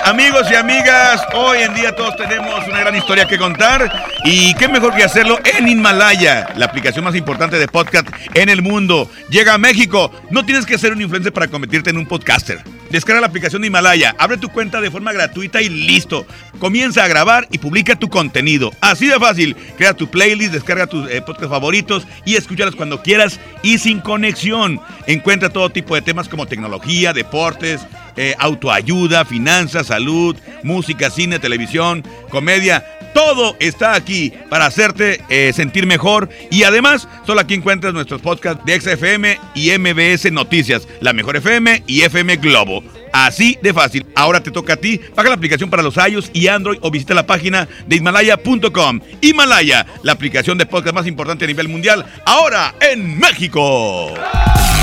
Amigos 0.04 0.48
y 0.50 0.56
amigas, 0.56 1.22
hoy 1.36 1.60
en 1.60 1.76
día 1.76 1.96
todos 1.96 2.16
tenemos 2.18 2.68
una 2.68 2.80
gran 2.80 2.96
historia 2.96 3.28
que 3.28 3.38
contar 3.38 4.08
y 4.24 4.56
qué 4.56 4.68
mejor 4.68 4.96
que 4.96 5.04
hacerlo 5.04 5.38
en 5.44 5.68
Himalaya, 5.68 6.48
la 6.56 6.66
aplicación 6.66 7.06
más 7.06 7.14
importante 7.14 7.60
de 7.60 7.68
podcast 7.68 8.08
en 8.34 8.50
el 8.50 8.64
mundo. 8.64 9.08
Llega 9.30 9.54
a 9.54 9.60
México, 9.60 10.12
no 10.32 10.44
tienes 10.44 10.66
que 10.66 10.80
ser 10.80 10.92
un 10.94 11.04
influencer 11.04 11.32
para 11.32 11.48
convertirte 11.50 11.92
en 11.92 11.98
un 11.98 12.08
podcaster. 12.08 12.64
Descarga 12.90 13.22
la 13.22 13.28
aplicación 13.28 13.62
de 13.62 13.68
Himalaya, 13.68 14.16
abre 14.18 14.38
tu 14.38 14.50
cuenta 14.50 14.82
de 14.82 14.90
forma 14.90 15.14
gratuita 15.14 15.62
y 15.62 15.70
listo. 15.70 16.26
Comienza 16.60 17.04
a 17.04 17.08
grabar 17.08 17.48
y 17.52 17.60
publica 17.60 17.96
tu 17.96 18.10
contenido. 18.10 18.72
Así 18.82 19.06
de 19.06 19.20
fácil. 19.20 19.56
Crea 19.78 19.94
tu 19.94 20.10
playlist, 20.10 20.54
descarga 20.54 20.88
tus 20.88 21.10
eh, 21.12 21.22
podcasts 21.22 21.50
favoritos 21.50 22.08
y 22.26 22.38
escúchalos 22.38 22.76
cuando 22.76 23.04
quieras 23.04 23.40
y 23.62 23.78
sin 23.78 24.00
conexión. 24.00 24.80
Encuentra 25.06 25.50
todo 25.50 25.70
tipo 25.70 25.94
de 25.94 26.02
temas 26.02 26.28
como 26.28 26.48
tecnología, 26.48 27.14
deportes, 27.14 27.82
eh, 28.18 28.36
autoayuda, 28.40 29.26
finanzas, 29.26 29.88
salud, 29.88 30.36
música, 30.64 31.10
cine, 31.10 31.40
televisión, 31.40 32.04
comedia. 32.30 32.86
Todo 33.14 33.56
está 33.60 33.94
aquí 33.94 34.34
para 34.50 34.66
hacerte 34.66 35.22
eh, 35.30 35.54
sentir 35.54 35.86
mejor. 35.86 36.30
Y 36.52 36.64
además, 36.64 37.08
solo 37.26 37.42
aquí 37.42 37.54
encuentras 37.54 37.94
nuestros 37.94 38.22
podcasts 38.22 38.64
de 38.66 38.80
XFM 38.80 39.40
y 39.54 39.72
MBS 39.78 40.32
Noticias, 40.32 40.88
la 41.00 41.14
mejor 41.14 41.38
FM 41.38 41.84
y 41.88 42.02
FM 42.02 42.38
Globo. 42.38 42.84
Así 43.16 43.58
de 43.62 43.74
fácil. 43.74 44.06
Ahora 44.14 44.44
te 44.44 44.52
toca 44.52 44.74
a 44.74 44.76
ti. 44.76 44.98
Paga 44.98 45.30
la 45.30 45.36
aplicación 45.36 45.70
para 45.70 45.82
los 45.82 45.96
iOS 45.96 46.32
y 46.34 46.50
Android 46.50 46.80
o 46.82 46.92
visita 46.92 47.14
la 47.14 47.26
página 47.26 47.66
de 47.88 47.96
Himalaya.com. 47.96 49.00
Himalaya, 49.22 49.86
la 50.04 50.12
aplicación 50.12 50.58
de 50.58 50.66
podcast 50.66 50.94
más 50.94 51.08
importante 51.08 51.46
a 51.46 51.48
nivel 51.48 51.70
mundial, 51.70 52.06
ahora 52.26 52.76
en 52.82 53.18
México. 53.18 54.14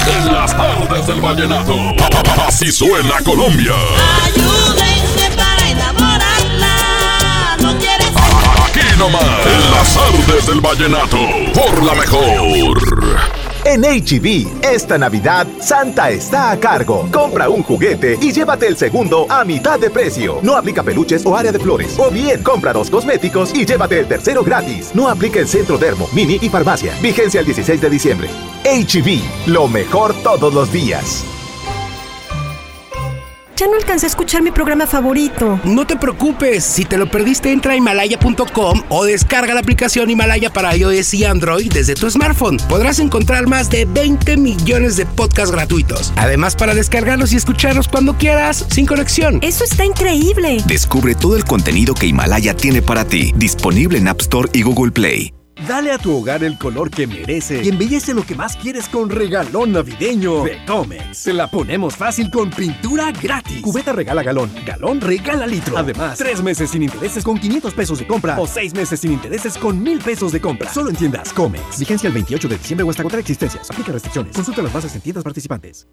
En 0.06 0.32
las 0.32 0.56
tardes 0.56 1.06
del 1.06 1.20
vallenato. 1.20 1.76
Así 2.48 2.72
suena 2.72 3.20
Colombia. 3.22 3.74
Ayúdenme 4.24 5.36
para 5.36 5.68
enamorarla. 5.68 7.56
No 7.60 7.78
quiere 7.78 8.04
Aquí 8.66 8.98
nomás. 8.98 9.46
En 9.46 9.70
las 9.72 9.94
tardes 9.94 10.46
del 10.46 10.60
vallenato. 10.62 11.18
Por 11.52 11.84
la 11.84 11.94
mejor. 11.96 13.41
En 13.72 13.80
HB, 13.84 14.62
esta 14.62 14.98
Navidad, 14.98 15.46
Santa 15.58 16.10
está 16.10 16.50
a 16.50 16.60
cargo. 16.60 17.08
Compra 17.10 17.48
un 17.48 17.62
juguete 17.62 18.18
y 18.20 18.30
llévate 18.30 18.66
el 18.66 18.76
segundo 18.76 19.24
a 19.30 19.46
mitad 19.46 19.80
de 19.80 19.88
precio. 19.88 20.40
No 20.42 20.58
aplica 20.58 20.82
peluches 20.82 21.24
o 21.24 21.34
área 21.34 21.52
de 21.52 21.58
flores. 21.58 21.98
O 21.98 22.10
bien, 22.10 22.42
compra 22.42 22.74
dos 22.74 22.90
cosméticos 22.90 23.54
y 23.54 23.64
llévate 23.64 23.98
el 23.98 24.06
tercero 24.06 24.44
gratis. 24.44 24.90
No 24.94 25.08
aplica 25.08 25.40
en 25.40 25.48
Centro 25.48 25.78
Dermo, 25.78 26.06
Mini 26.12 26.38
y 26.42 26.50
Farmacia. 26.50 26.92
Vigencia 27.00 27.40
el 27.40 27.46
16 27.46 27.80
de 27.80 27.88
diciembre. 27.88 28.28
HB, 28.64 29.48
lo 29.50 29.66
mejor 29.68 30.12
todos 30.22 30.52
los 30.52 30.70
días. 30.70 31.24
Ya 33.62 33.68
no 33.68 33.76
alcancé 33.76 34.06
a 34.06 34.08
escuchar 34.08 34.42
mi 34.42 34.50
programa 34.50 34.88
favorito. 34.88 35.60
No 35.62 35.86
te 35.86 35.94
preocupes, 35.94 36.64
si 36.64 36.84
te 36.84 36.98
lo 36.98 37.08
perdiste 37.08 37.52
entra 37.52 37.74
a 37.74 37.76
himalaya.com 37.76 38.82
o 38.88 39.04
descarga 39.04 39.54
la 39.54 39.60
aplicación 39.60 40.10
Himalaya 40.10 40.52
para 40.52 40.74
iOS 40.76 41.14
y 41.14 41.24
Android 41.24 41.72
desde 41.72 41.94
tu 41.94 42.10
smartphone. 42.10 42.56
Podrás 42.68 42.98
encontrar 42.98 43.46
más 43.46 43.70
de 43.70 43.84
20 43.84 44.36
millones 44.36 44.96
de 44.96 45.06
podcasts 45.06 45.52
gratuitos. 45.52 46.12
Además 46.16 46.56
para 46.56 46.74
descargarlos 46.74 47.32
y 47.34 47.36
escucharlos 47.36 47.86
cuando 47.86 48.18
quieras, 48.18 48.66
sin 48.68 48.84
conexión. 48.84 49.38
Eso 49.42 49.62
está 49.62 49.84
increíble. 49.84 50.60
Descubre 50.66 51.14
todo 51.14 51.36
el 51.36 51.44
contenido 51.44 51.94
que 51.94 52.06
Himalaya 52.06 52.56
tiene 52.56 52.82
para 52.82 53.04
ti, 53.04 53.32
disponible 53.36 53.96
en 53.96 54.08
App 54.08 54.22
Store 54.22 54.50
y 54.52 54.62
Google 54.62 54.90
Play. 54.90 55.32
Dale 55.68 55.92
a 55.92 55.98
tu 55.98 56.16
hogar 56.16 56.42
el 56.42 56.58
color 56.58 56.90
que 56.90 57.06
merece 57.06 57.62
y 57.62 57.68
embellece 57.68 58.14
lo 58.14 58.24
que 58.24 58.34
más 58.34 58.56
quieres 58.56 58.88
con 58.88 59.10
regalón 59.10 59.72
navideño 59.72 60.42
de 60.42 60.64
Comex. 60.66 61.16
Se 61.16 61.32
la 61.32 61.46
ponemos 61.48 61.96
fácil 61.96 62.30
con 62.30 62.50
pintura 62.50 63.12
gratis. 63.12 63.60
Cubeta 63.62 63.92
regala 63.92 64.22
galón, 64.22 64.50
galón 64.66 65.00
regala 65.00 65.46
litro. 65.46 65.78
Además, 65.78 66.18
tres 66.18 66.42
meses 66.42 66.70
sin 66.70 66.82
intereses 66.82 67.22
con 67.22 67.38
500 67.38 67.74
pesos 67.74 67.98
de 67.98 68.06
compra 68.06 68.40
o 68.40 68.46
seis 68.46 68.74
meses 68.74 69.00
sin 69.00 69.12
intereses 69.12 69.56
con 69.56 69.80
1000 69.80 70.00
pesos 70.00 70.32
de 70.32 70.40
compra. 70.40 70.72
Solo 70.72 70.90
en 70.90 70.96
tiendas 70.96 71.32
Comex. 71.32 71.78
Vigencia 71.78 72.08
el 72.08 72.14
28 72.14 72.48
de 72.48 72.58
diciembre 72.58 72.84
o 72.84 72.90
hasta 72.90 73.02
agotar 73.02 73.20
existencias. 73.20 73.70
Aplica 73.70 73.92
restricciones. 73.92 74.34
Consulta 74.34 74.62
las 74.62 74.72
bases 74.72 74.94
en 74.96 75.00
tiendas 75.00 75.22
participantes. 75.22 75.86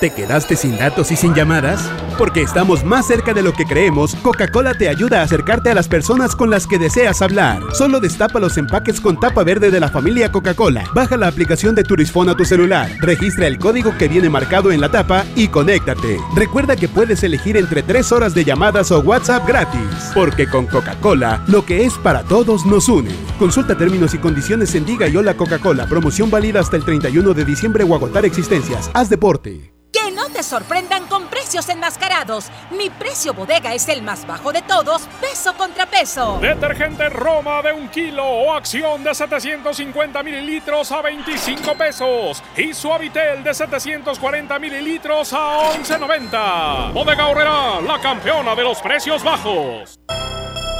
¿Te 0.00 0.10
quedaste 0.10 0.56
sin 0.56 0.76
datos 0.76 1.12
y 1.12 1.16
sin 1.16 1.32
llamadas? 1.32 1.88
Porque 2.18 2.42
estamos 2.42 2.84
más 2.84 3.06
cerca 3.06 3.34
de 3.34 3.42
lo 3.42 3.52
que 3.52 3.64
creemos, 3.64 4.16
Coca-Cola 4.16 4.74
te 4.74 4.88
ayuda 4.88 5.20
a 5.20 5.22
acercarte 5.22 5.70
a 5.70 5.74
las 5.74 5.86
personas 5.86 6.34
con 6.34 6.50
las 6.50 6.66
que 6.66 6.78
deseas 6.78 7.22
hablar. 7.22 7.62
Solo 7.72 8.00
destapa 8.00 8.40
los 8.40 8.56
empaques 8.58 9.00
con 9.00 9.11
tapa 9.18 9.44
verde 9.44 9.70
de 9.70 9.80
la 9.80 9.88
familia 9.88 10.32
Coca-Cola. 10.32 10.84
Baja 10.94 11.16
la 11.16 11.28
aplicación 11.28 11.74
de 11.74 11.84
Turisfón 11.84 12.28
a 12.28 12.36
tu 12.36 12.44
celular, 12.44 12.90
registra 13.00 13.46
el 13.46 13.58
código 13.58 13.96
que 13.98 14.08
viene 14.08 14.28
marcado 14.28 14.72
en 14.72 14.80
la 14.80 14.90
tapa 14.90 15.24
y 15.36 15.48
conéctate. 15.48 16.18
Recuerda 16.34 16.76
que 16.76 16.88
puedes 16.88 17.22
elegir 17.22 17.56
entre 17.56 17.82
3 17.82 18.12
horas 18.12 18.34
de 18.34 18.44
llamadas 18.44 18.90
o 18.90 19.00
WhatsApp 19.00 19.46
gratis. 19.46 20.10
Porque 20.14 20.46
con 20.46 20.66
Coca-Cola, 20.66 21.42
lo 21.46 21.64
que 21.64 21.84
es 21.84 21.94
para 21.94 22.22
todos 22.22 22.66
nos 22.66 22.88
une. 22.88 23.10
Consulta 23.38 23.76
términos 23.76 24.14
y 24.14 24.18
condiciones 24.18 24.74
en 24.74 24.84
Diga 24.84 25.08
y 25.08 25.16
Hola 25.16 25.34
Coca-Cola. 25.34 25.86
Promoción 25.86 26.30
válida 26.30 26.60
hasta 26.60 26.76
el 26.76 26.84
31 26.84 27.34
de 27.34 27.44
diciembre 27.44 27.84
o 27.84 27.94
agotar 27.94 28.24
existencias. 28.24 28.90
Haz 28.94 29.08
deporte. 29.08 29.71
Que 30.02 30.10
no 30.10 30.28
te 30.30 30.42
sorprendan 30.42 31.06
con 31.06 31.28
precios 31.28 31.68
enmascarados. 31.68 32.46
Mi 32.72 32.90
precio 32.90 33.34
bodega 33.34 33.72
es 33.72 33.86
el 33.88 34.02
más 34.02 34.26
bajo 34.26 34.52
de 34.52 34.60
todos, 34.62 35.02
peso 35.20 35.54
contra 35.54 35.86
peso. 35.86 36.38
Detergente 36.40 37.08
Roma 37.08 37.62
de 37.62 37.72
un 37.72 37.88
kilo 37.88 38.24
o 38.26 38.52
acción 38.52 39.04
de 39.04 39.14
750 39.14 40.22
mililitros 40.24 40.90
a 40.90 41.02
25 41.02 41.74
pesos. 41.76 42.42
Y 42.56 42.74
Suavitel 42.74 43.44
de 43.44 43.54
740 43.54 44.58
mililitros 44.58 45.32
a 45.32 45.72
11.90. 45.72 46.92
Bodega 46.92 47.28
Horrera, 47.28 47.80
la 47.80 48.00
campeona 48.00 48.56
de 48.56 48.64
los 48.64 48.80
precios 48.80 49.22
bajos. 49.22 50.00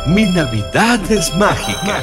Mi 0.06 0.24
Navidad 0.24 1.00
es 1.12 1.32
mágica. 1.36 2.02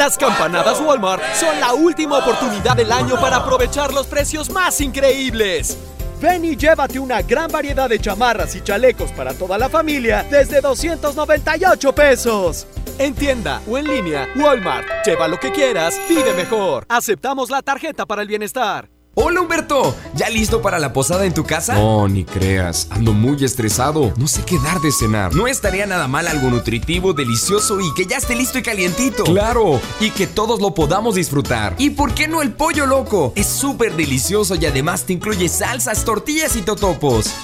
5. 0.00 0.04
Las 0.04 0.16
campanadas 0.16 0.80
Walmart 0.80 1.22
son 1.34 1.60
la 1.60 1.74
última 1.74 2.18
oportunidad 2.18 2.74
del 2.74 2.90
año 2.90 3.20
para 3.20 3.36
aprovechar 3.36 3.92
los 3.92 4.06
precios 4.06 4.48
más 4.48 4.80
increíbles. 4.80 5.76
Ven 6.22 6.42
y 6.42 6.56
llévate 6.56 6.98
una 6.98 7.20
gran 7.20 7.50
variedad 7.50 7.86
de 7.86 7.98
chamarras 7.98 8.54
y 8.54 8.62
chalecos 8.62 9.12
para 9.12 9.34
toda 9.34 9.58
la 9.58 9.68
familia 9.68 10.26
desde 10.30 10.62
298 10.62 11.94
pesos. 11.94 12.66
En 12.98 13.14
tienda 13.14 13.60
o 13.68 13.76
en 13.76 13.88
línea, 13.88 14.26
Walmart. 14.36 14.86
Lleva 15.04 15.28
lo 15.28 15.38
que 15.38 15.52
quieras, 15.52 16.00
vive 16.08 16.32
mejor. 16.32 16.86
Aceptamos 16.88 17.50
la 17.50 17.60
tarjeta 17.60 18.06
para 18.06 18.22
el 18.22 18.28
bienestar. 18.28 18.88
Hola 19.14 19.40
Humberto, 19.40 19.96
¿ya 20.14 20.30
listo 20.30 20.62
para 20.62 20.78
la 20.78 20.92
posada 20.92 21.24
en 21.24 21.34
tu 21.34 21.42
casa? 21.42 21.74
No, 21.74 22.06
ni 22.06 22.24
creas, 22.24 22.86
ando 22.90 23.12
muy 23.12 23.44
estresado, 23.44 24.12
no 24.16 24.28
sé 24.28 24.44
qué 24.44 24.56
dar 24.60 24.78
de 24.80 24.92
cenar. 24.92 25.34
No 25.34 25.48
estaría 25.48 25.84
nada 25.84 26.06
mal 26.06 26.28
algo 26.28 26.48
nutritivo, 26.48 27.12
delicioso 27.12 27.80
y 27.80 27.92
que 27.94 28.06
ya 28.06 28.18
esté 28.18 28.36
listo 28.36 28.58
y 28.58 28.62
calientito. 28.62 29.24
Claro, 29.24 29.80
y 29.98 30.10
que 30.10 30.28
todos 30.28 30.60
lo 30.60 30.74
podamos 30.74 31.16
disfrutar. 31.16 31.74
¿Y 31.76 31.90
por 31.90 32.14
qué 32.14 32.28
no 32.28 32.40
el 32.40 32.52
pollo 32.52 32.86
loco? 32.86 33.32
Es 33.34 33.48
súper 33.48 33.96
delicioso 33.96 34.54
y 34.54 34.64
además 34.66 35.02
te 35.02 35.14
incluye 35.14 35.48
salsas, 35.48 36.04
tortillas 36.04 36.54
y 36.54 36.62
totopos. 36.62 37.34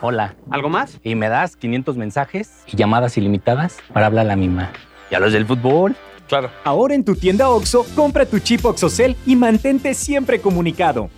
Hola. 0.00 0.36
¿Algo 0.50 0.70
más? 0.70 0.98
Y 1.04 1.16
me 1.16 1.28
das 1.28 1.54
500 1.56 1.98
mensajes 1.98 2.48
y 2.66 2.76
llamadas 2.76 3.18
ilimitadas 3.18 3.76
para 3.92 4.06
hablar 4.06 4.24
a 4.24 4.28
la 4.28 4.36
misma. 4.36 4.72
¿Y 5.10 5.16
a 5.16 5.20
los 5.20 5.34
del 5.34 5.46
fútbol? 5.46 5.96
Claro. 6.28 6.50
Ahora 6.64 6.94
en 6.94 7.04
tu 7.04 7.16
tienda 7.16 7.48
OXO, 7.48 7.84
compra 7.96 8.26
tu 8.26 8.38
chip 8.38 8.64
OXOCEL 8.64 9.16
y 9.26 9.34
mantente 9.34 9.94
siempre 9.94 10.40
comunicado. 10.40 11.10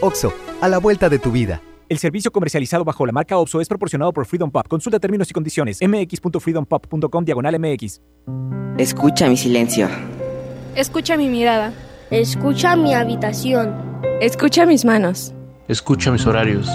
OXO, 0.00 0.32
a 0.60 0.68
la 0.68 0.78
vuelta 0.78 1.08
de 1.08 1.18
tu 1.18 1.32
vida. 1.32 1.60
El 1.88 1.98
servicio 1.98 2.30
comercializado 2.32 2.84
bajo 2.84 3.04
la 3.04 3.12
marca 3.12 3.36
OXO 3.36 3.60
es 3.60 3.68
proporcionado 3.68 4.12
por 4.12 4.24
Freedom 4.26 4.50
Pop. 4.50 4.66
Consulta 4.68 4.98
términos 4.98 5.30
y 5.30 5.34
condiciones. 5.34 5.80
mx.freedompop.com 5.82 7.24
diagonal 7.24 7.58
mx. 7.58 8.00
Escucha 8.78 9.28
mi 9.28 9.36
silencio. 9.36 9.88
Escucha 10.74 11.16
mi 11.16 11.28
mirada. 11.28 11.72
Escucha 12.10 12.74
mi 12.76 12.94
habitación. 12.94 13.74
Escucha 14.20 14.66
mis 14.66 14.84
manos. 14.84 15.34
Escucha 15.68 16.10
mis 16.10 16.26
horarios. 16.26 16.68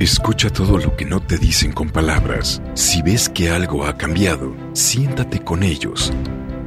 Escucha 0.00 0.50
todo 0.50 0.78
lo 0.78 0.96
que 0.96 1.04
no 1.04 1.20
te 1.20 1.38
dicen 1.38 1.72
con 1.72 1.90
palabras. 1.90 2.60
Si 2.74 3.02
ves 3.02 3.28
que 3.28 3.50
algo 3.50 3.86
ha 3.86 3.96
cambiado, 3.96 4.54
siéntate 4.72 5.40
con 5.40 5.62
ellos 5.62 6.12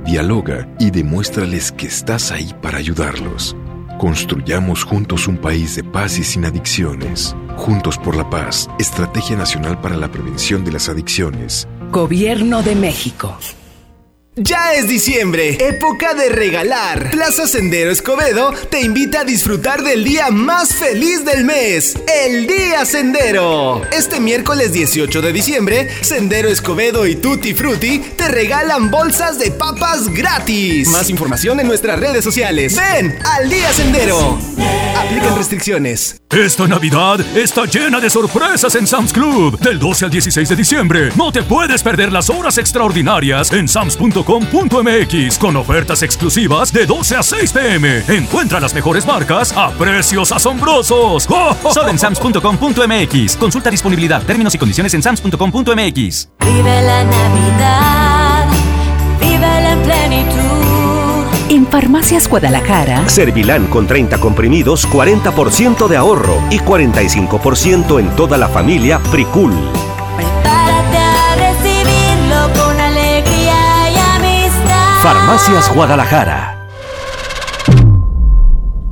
dialoga 0.07 0.65
y 0.79 0.89
demuéstrales 0.89 1.73
que 1.73 1.85
estás 1.85 2.31
ahí 2.31 2.55
para 2.61 2.77
ayudarlos. 2.77 3.57
Construyamos 3.99 4.85
juntos 4.85 5.27
un 5.27 5.37
país 5.37 5.75
de 5.75 5.83
paz 5.83 6.17
y 6.17 6.23
sin 6.23 6.45
adicciones. 6.45 7.35
Juntos 7.57 7.97
por 7.97 8.15
la 8.15 8.29
paz, 8.29 8.69
Estrategia 8.79 9.35
Nacional 9.35 9.81
para 9.81 9.97
la 9.97 10.09
Prevención 10.09 10.63
de 10.63 10.71
las 10.71 10.87
Adicciones. 10.87 11.67
Gobierno 11.91 12.63
de 12.63 12.75
México. 12.75 13.37
Ya 14.39 14.75
es 14.75 14.87
diciembre, 14.87 15.57
época 15.59 16.13
de 16.13 16.29
regalar. 16.29 17.09
Plaza 17.09 17.47
Sendero 17.47 17.89
Escobedo 17.89 18.53
te 18.69 18.81
invita 18.81 19.21
a 19.21 19.23
disfrutar 19.23 19.81
del 19.81 20.03
día 20.03 20.29
más 20.29 20.75
feliz 20.75 21.25
del 21.25 21.43
mes, 21.43 21.97
el 22.23 22.45
Día 22.45 22.85
Sendero. 22.85 23.81
Este 23.91 24.19
miércoles 24.19 24.73
18 24.73 25.23
de 25.23 25.33
diciembre, 25.33 25.89
Sendero 26.01 26.49
Escobedo 26.49 27.07
y 27.07 27.15
Tutti 27.15 27.55
Frutti 27.55 27.97
te 28.15 28.27
regalan 28.27 28.91
bolsas 28.91 29.39
de 29.39 29.49
papas 29.49 30.09
gratis. 30.09 30.89
Más 30.89 31.09
información 31.09 31.59
en 31.59 31.65
nuestras 31.65 31.99
redes 31.99 32.23
sociales. 32.23 32.75
Ven 32.75 33.17
al 33.25 33.49
Día 33.49 33.73
Sendero. 33.73 34.37
Aplican 34.95 35.35
restricciones. 35.35 36.21
Esta 36.29 36.67
Navidad 36.67 37.21
está 37.37 37.65
llena 37.65 37.99
de 37.99 38.09
sorpresas 38.09 38.75
en 38.75 38.85
Sam's 38.85 39.13
Club. 39.13 39.57
Del 39.59 39.79
12 39.79 40.05
al 40.05 40.11
16 40.11 40.49
de 40.49 40.55
diciembre, 40.55 41.09
no 41.15 41.31
te 41.31 41.41
puedes 41.41 41.81
perder 41.81 42.11
las 42.11 42.29
horas 42.29 42.57
extraordinarias 42.57 43.51
en 43.53 43.67
con 45.39 45.55
ofertas 45.55 46.03
exclusivas 46.03 46.73
de 46.73 46.85
12 46.85 47.15
a 47.15 47.23
6 47.23 47.53
pm. 47.53 48.03
Encuentra 48.09 48.59
las 48.59 48.73
mejores 48.73 49.05
marcas 49.05 49.53
a 49.55 49.71
precios 49.71 50.33
asombrosos. 50.33 51.23
Solo 51.73 51.87
en 51.87 51.97
sams.com.mx. 51.97 53.37
Consulta 53.37 53.69
disponibilidad, 53.69 54.21
términos 54.23 54.53
y 54.53 54.57
condiciones 54.57 54.93
en 54.95 55.01
sams.com.mx. 55.01 56.29
Vive 56.41 56.81
la 56.81 57.03
Navidad, 57.05 58.47
vive 59.21 59.71
en 59.71 59.81
plenitud. 59.83 61.47
En 61.49 61.65
Farmacias 61.65 62.27
Guadalajara. 62.27 63.07
Servilán 63.07 63.67
con 63.67 63.87
30 63.87 64.17
comprimidos, 64.17 64.89
40% 64.89 65.87
de 65.87 65.95
ahorro 65.95 66.43
y 66.49 66.59
45% 66.59 68.01
en 68.01 68.09
toda 68.17 68.37
la 68.37 68.49
familia 68.49 68.99
Fricul. 68.99 69.53
Farmacias 75.07 75.69
Guadalajara. 75.73 76.67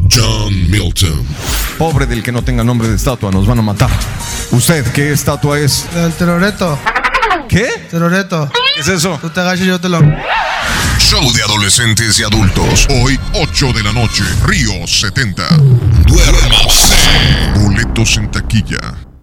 John 0.10 0.71
Milton. 0.71 1.28
Pobre 1.78 2.06
del 2.06 2.23
que 2.23 2.32
no 2.32 2.41
tenga 2.41 2.63
nombre 2.63 2.88
de 2.88 2.95
estatua, 2.95 3.32
nos 3.32 3.45
van 3.45 3.60
a 3.60 3.62
matar. 3.62 3.89
¿Usted 4.51 4.89
qué 4.93 5.12
estatua 5.12 5.60
es? 5.60 5.86
El 5.93 6.13
teroreto. 6.13 6.80
¿Qué? 7.49 7.67
Teroreto. 7.91 8.49
¿Qué 8.75 8.80
es 8.80 8.88
eso? 8.88 9.19
Tú 9.21 9.30
te 9.30 9.41
agachas 9.41 9.65
y 9.65 9.67
yo 9.67 9.82
te 9.82 9.89
lo. 9.89 9.99
Show 10.99 11.34
de 11.34 11.43
adolescentes 11.43 12.17
y 12.17 12.23
adultos. 12.23 12.88
Hoy, 13.04 13.19
8 13.34 13.73
de 13.73 13.84
la 13.84 13.91
noche, 13.91 14.23
Río 14.45 14.88
70. 14.88 15.43
Duérmase. 16.06 16.95
Boletos 17.56 18.15
en 18.15 18.32
taquilla. 18.32 19.04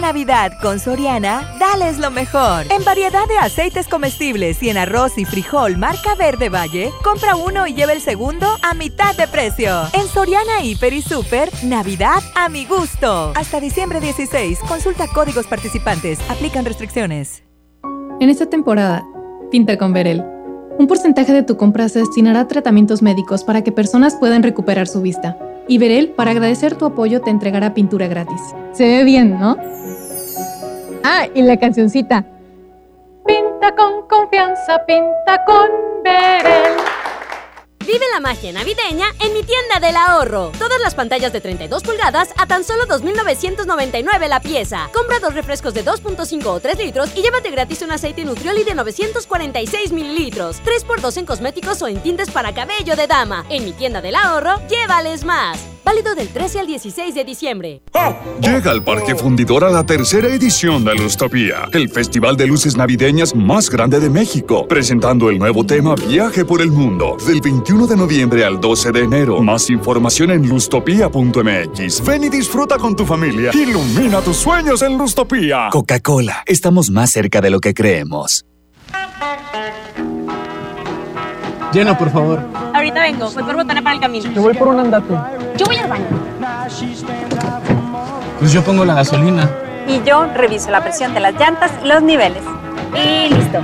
Navidad 0.00 0.52
con 0.60 0.78
Soriana, 0.78 1.56
dales 1.58 1.98
lo 1.98 2.10
mejor. 2.10 2.64
En 2.70 2.84
variedad 2.84 3.26
de 3.28 3.38
aceites 3.38 3.88
comestibles 3.88 4.62
y 4.62 4.70
en 4.70 4.76
arroz 4.76 5.18
y 5.18 5.24
frijol 5.24 5.76
marca 5.76 6.14
Verde 6.14 6.48
Valle, 6.48 6.90
compra 7.02 7.36
uno 7.36 7.66
y 7.66 7.74
lleva 7.74 7.92
el 7.92 8.00
segundo 8.00 8.46
a 8.62 8.74
mitad 8.74 9.16
de 9.16 9.26
precio. 9.26 9.72
En 9.92 10.06
Soriana 10.08 10.62
Hiper 10.62 10.92
y 10.92 11.02
Super, 11.02 11.50
Navidad 11.64 12.22
a 12.34 12.48
mi 12.48 12.64
gusto. 12.64 13.32
Hasta 13.34 13.60
diciembre 13.60 14.00
16, 14.00 14.60
consulta 14.68 15.06
códigos 15.08 15.46
participantes, 15.46 16.18
aplican 16.30 16.64
restricciones. 16.64 17.42
En 18.20 18.30
esta 18.30 18.46
temporada, 18.46 19.04
pinta 19.50 19.76
con 19.76 19.92
Verel. 19.92 20.24
Un 20.78 20.86
porcentaje 20.86 21.32
de 21.32 21.42
tu 21.42 21.56
compra 21.56 21.88
se 21.88 22.00
destinará 22.00 22.40
a 22.40 22.48
tratamientos 22.48 23.00
médicos 23.00 23.44
para 23.44 23.62
que 23.62 23.72
personas 23.72 24.14
puedan 24.16 24.42
recuperar 24.42 24.86
su 24.88 25.00
vista. 25.00 25.38
Y 25.68 25.78
Verel, 25.78 26.10
para 26.10 26.30
agradecer 26.30 26.76
tu 26.76 26.84
apoyo, 26.84 27.20
te 27.20 27.30
entregará 27.30 27.74
pintura 27.74 28.06
gratis. 28.06 28.40
Se 28.72 28.84
ve 28.84 29.04
bien, 29.04 29.38
¿no? 29.38 29.56
Ah, 31.02 31.26
y 31.34 31.42
la 31.42 31.56
cancioncita. 31.56 32.24
Pinta 33.26 33.74
con 33.74 34.06
confianza, 34.08 34.84
pinta 34.86 35.44
con 35.44 35.68
Verel. 36.04 36.76
Vive 37.86 38.04
la 38.12 38.18
magia 38.18 38.52
navideña 38.52 39.06
en 39.20 39.32
mi 39.32 39.44
tienda 39.44 39.78
del 39.80 39.94
ahorro. 39.96 40.50
Todas 40.58 40.80
las 40.80 40.96
pantallas 40.96 41.32
de 41.32 41.40
32 41.40 41.84
pulgadas 41.84 42.30
a 42.36 42.44
tan 42.46 42.64
solo 42.64 42.84
2.999 42.86 44.26
la 44.26 44.40
pieza. 44.40 44.90
Compra 44.92 45.20
dos 45.20 45.34
refrescos 45.34 45.72
de 45.72 45.84
2.5 45.84 46.46
o 46.46 46.58
3 46.58 46.78
litros 46.78 47.10
y 47.14 47.22
llévate 47.22 47.52
gratis 47.52 47.82
un 47.82 47.92
aceite 47.92 48.24
Nutrioli 48.24 48.64
de 48.64 48.74
946 48.74 49.92
mililitros. 49.92 50.60
3x2 50.64 51.18
en 51.18 51.26
cosméticos 51.26 51.80
o 51.82 51.86
en 51.86 52.00
tintes 52.00 52.28
para 52.28 52.52
cabello 52.52 52.96
de 52.96 53.06
dama. 53.06 53.46
En 53.50 53.64
mi 53.64 53.72
tienda 53.72 54.00
del 54.00 54.16
ahorro, 54.16 54.56
llévales 54.68 55.22
más. 55.22 55.75
Válido 55.86 56.16
del 56.16 56.26
13 56.26 56.58
al 56.58 56.66
16 56.66 57.14
de 57.14 57.24
diciembre. 57.24 57.80
Llega 58.40 58.72
al 58.72 58.82
Parque 58.82 59.14
Fundidora 59.14 59.70
la 59.70 59.86
tercera 59.86 60.26
edición 60.26 60.84
de 60.84 60.96
Lustopía, 60.96 61.68
el 61.72 61.88
festival 61.88 62.36
de 62.36 62.48
luces 62.48 62.76
navideñas 62.76 63.36
más 63.36 63.70
grande 63.70 64.00
de 64.00 64.10
México, 64.10 64.66
presentando 64.66 65.30
el 65.30 65.38
nuevo 65.38 65.64
tema 65.64 65.94
Viaje 65.94 66.44
por 66.44 66.60
el 66.60 66.72
Mundo, 66.72 67.16
del 67.24 67.40
21 67.40 67.86
de 67.86 67.96
noviembre 67.96 68.44
al 68.44 68.60
12 68.60 68.90
de 68.90 69.00
enero. 69.04 69.40
Más 69.40 69.70
información 69.70 70.32
en 70.32 70.48
lustopía.mx. 70.48 72.04
Ven 72.04 72.24
y 72.24 72.30
disfruta 72.30 72.78
con 72.78 72.96
tu 72.96 73.06
familia. 73.06 73.52
Ilumina 73.54 74.20
tus 74.22 74.38
sueños 74.38 74.82
en 74.82 74.98
Lustopía. 74.98 75.68
Coca-Cola, 75.70 76.42
estamos 76.46 76.90
más 76.90 77.12
cerca 77.12 77.40
de 77.40 77.50
lo 77.50 77.60
que 77.60 77.74
creemos. 77.74 78.44
Llena, 81.72 81.96
por 81.96 82.10
favor. 82.10 82.65
Ahorita 82.86 83.02
vengo, 83.02 83.28
voy 83.32 83.42
por 83.42 83.56
botana 83.56 83.82
para 83.82 83.96
el 83.96 84.00
camino. 84.00 84.30
Yo 84.30 84.42
voy 84.42 84.54
por 84.54 84.68
un 84.68 84.78
andate. 84.78 85.12
Yo 85.56 85.66
voy 85.66 85.76
al 85.76 85.88
baño. 85.88 86.06
Pues 88.38 88.52
yo 88.52 88.62
pongo 88.62 88.84
la 88.84 88.94
gasolina. 88.94 89.50
Y 89.88 90.00
yo 90.04 90.24
reviso 90.26 90.70
la 90.70 90.84
presión 90.84 91.12
de 91.12 91.18
las 91.18 91.34
llantas 91.34 91.72
y 91.82 91.88
los 91.88 92.00
niveles. 92.00 92.44
Y 92.94 93.34
listo. 93.34 93.58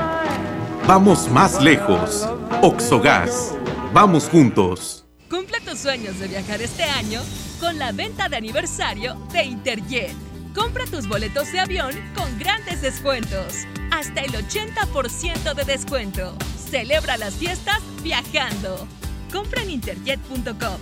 Vamos 0.88 1.28
más 1.28 1.62
lejos. 1.62 2.28
Oxogas. 2.62 3.54
Vamos 3.92 4.28
juntos. 4.28 5.06
Cumple 5.30 5.60
tus 5.60 5.78
sueños 5.78 6.18
de 6.18 6.26
viajar 6.26 6.60
este 6.60 6.82
año 6.82 7.20
con 7.60 7.78
la 7.78 7.92
venta 7.92 8.28
de 8.28 8.38
aniversario 8.38 9.14
de 9.32 9.44
Interjet. 9.44 10.16
Compra 10.52 10.84
tus 10.86 11.06
boletos 11.06 11.52
de 11.52 11.60
avión 11.60 11.92
con 12.16 12.40
grandes 12.40 12.82
descuentos. 12.82 13.68
Hasta 13.92 14.20
el 14.22 14.32
80% 14.32 15.54
de 15.54 15.64
descuento. 15.64 16.34
Celebra 16.68 17.16
las 17.18 17.34
fiestas 17.34 17.78
viajando. 18.02 18.88
Compra 19.32 19.62
en 19.62 19.70
interjet.com. 19.70 20.76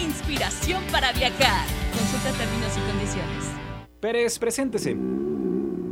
Inspiración 0.00 0.82
para 0.90 1.12
viajar. 1.12 1.66
Consulta 1.96 2.36
términos 2.36 2.72
y 2.76 2.90
condiciones. 2.90 3.44
Pérez, 4.00 4.38
preséntese. 4.40 4.96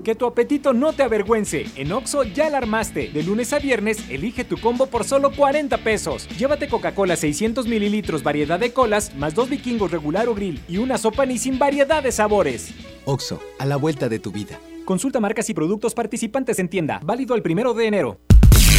Que 0.02 0.14
tu 0.16 0.26
apetito 0.26 0.72
no 0.72 0.92
te 0.92 1.04
avergüence. 1.04 1.66
En 1.76 1.92
Oxo 1.92 2.24
ya 2.24 2.50
la 2.50 2.58
armaste. 2.58 3.10
De 3.10 3.22
lunes 3.22 3.52
a 3.52 3.60
viernes, 3.60 4.10
elige 4.10 4.44
tu 4.44 4.58
combo 4.58 4.86
por 4.86 5.04
solo 5.04 5.30
40 5.30 5.78
pesos. 5.78 6.26
Llévate 6.36 6.68
Coca-Cola 6.68 7.14
600 7.14 7.68
mililitros, 7.68 8.22
variedad 8.24 8.58
de 8.58 8.72
colas, 8.72 9.14
más 9.14 9.34
dos 9.34 9.48
vikingos 9.48 9.92
regular 9.92 10.28
o 10.28 10.34
grill 10.34 10.60
y 10.68 10.78
una 10.78 10.98
sopa 10.98 11.26
ni 11.26 11.38
sin 11.38 11.58
variedad 11.58 12.02
de 12.02 12.10
sabores. 12.10 12.74
Oxo, 13.04 13.40
a 13.58 13.66
la 13.66 13.76
vuelta 13.76 14.08
de 14.08 14.18
tu 14.18 14.32
vida. 14.32 14.58
Consulta 14.84 15.20
marcas 15.20 15.48
y 15.50 15.54
productos 15.54 15.94
participantes 15.94 16.58
en 16.58 16.68
tienda. 16.68 17.00
Válido 17.04 17.36
el 17.36 17.42
primero 17.42 17.74
de 17.74 17.86
enero. 17.86 18.18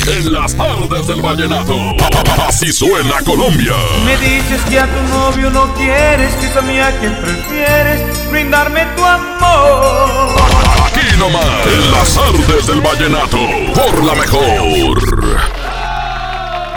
En 0.08 0.34
las 0.34 0.56
tardes 0.56 1.08
del 1.08 1.22
vallenato. 1.22 1.76
Así 2.48 2.72
suena 2.72 3.22
Colombia. 3.24 3.74
Me 4.06 4.18
dices 4.18 4.62
que 4.70 4.80
a 4.80 4.88
tu 4.88 5.02
novio 5.10 5.50
no 5.52 5.74
quieres, 5.76 6.34
que 6.36 6.48
es 6.48 6.56
a 6.56 6.62
mí 6.62 6.80
a 6.80 6.92
quien 7.00 7.16
prefieres, 7.18 8.30
brindarme 8.32 8.86
tu 8.96 9.06
amor. 9.06 10.30
Aquí 10.86 11.18
nomás, 11.18 11.68
en 11.68 11.92
las 11.92 12.14
tardes 12.16 12.68
del 12.68 12.82
vallenato, 12.82 13.38
por 13.76 14.04
la 14.04 14.16
mejor. 14.16 15.00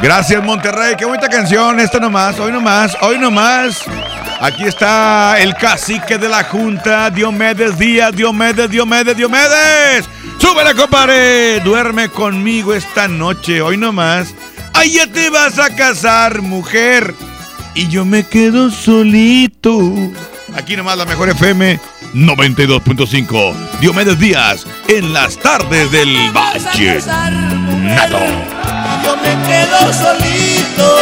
Gracias 0.02 0.44
Monterrey, 0.44 0.94
qué 0.98 1.06
bonita 1.06 1.28
canción, 1.28 1.80
esta 1.80 1.98
nomás, 1.98 2.38
hoy 2.38 2.52
nomás, 2.52 2.94
hoy 3.00 3.18
nomás. 3.18 3.84
Aquí 4.40 4.64
está 4.64 5.38
el 5.38 5.54
cacique 5.54 6.18
de 6.18 6.28
la 6.28 6.44
Junta, 6.44 7.08
Diomedes 7.08 7.78
Díaz, 7.78 8.14
Diomedes, 8.14 8.68
Diomedes, 8.68 9.16
Diomedes. 9.16 10.08
Súbele, 10.38 10.74
compadre, 10.74 11.60
duerme 11.60 12.08
conmigo 12.08 12.74
esta 12.74 13.08
noche, 13.08 13.62
hoy 13.62 13.76
nomás. 13.76 14.34
Ay, 14.72 14.92
ya 14.92 15.06
te 15.06 15.30
vas 15.30 15.58
a 15.58 15.74
casar, 15.74 16.42
mujer. 16.42 17.14
Y 17.74 17.88
yo 17.88 18.04
me 18.04 18.24
quedo 18.26 18.70
solito. 18.70 19.92
Aquí 20.54 20.76
nomás 20.76 20.96
la 20.96 21.04
mejor 21.04 21.28
FM 21.30 21.80
92.5. 22.14 23.54
Diomedes 23.80 24.18
Díaz 24.18 24.66
en 24.88 25.12
las 25.12 25.36
tardes 25.36 25.90
del 25.90 26.30
Valle. 26.32 27.00
Nato. 27.82 28.18
Yo 29.04 29.16
me 29.16 29.46
quedo 29.48 29.92
solito. 29.92 30.96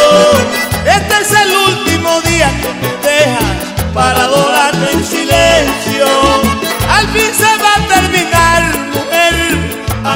Este 0.85 1.21
es 1.21 1.31
el 1.31 1.55
último 1.55 2.21
día 2.21 2.51
que 2.61 2.73
me 2.81 2.91
dejas 3.07 3.93
para 3.93 4.23
adorarte 4.23 4.91
en 4.91 5.05
silencio. 5.05 6.07
Al 6.89 7.07
fin 7.09 7.31
se 7.33 7.52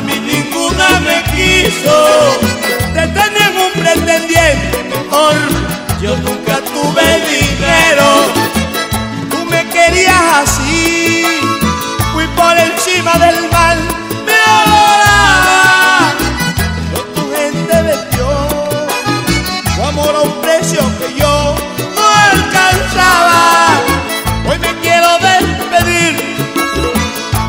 mí 0.07 0.19
ninguna 0.19 0.87
me 1.07 1.17
quiso. 1.35 1.97
Te 2.93 3.03
tenían 3.17 3.53
un 3.65 3.71
pretendiente 3.81 4.77
mejor. 4.93 5.35
Yo 6.01 6.15
nunca 6.17 6.55
tuve 6.73 7.07
dinero. 7.35 8.07
Tú 9.29 9.39
me 9.45 9.67
querías 9.69 10.23
así. 10.41 11.25
Fui 12.13 12.27
por 12.39 12.57
encima 12.57 13.13
del 13.25 13.39
mal. 13.51 13.77
Me 14.27 14.37
adoraba. 14.59 16.13
Pero 16.91 17.03
tu 17.15 17.21
gente 17.35 17.75
vendió 17.89 18.29
tu 19.75 19.83
amor 19.83 20.15
a 20.15 20.21
un 20.21 20.41
precio 20.41 20.81
que 20.99 21.19
yo 21.19 21.55
no 21.97 22.05
alcanzaba. 22.31 23.41
Hoy 24.49 24.57
me 24.59 24.73
quiero 24.79 25.09
despedir, 25.29 26.15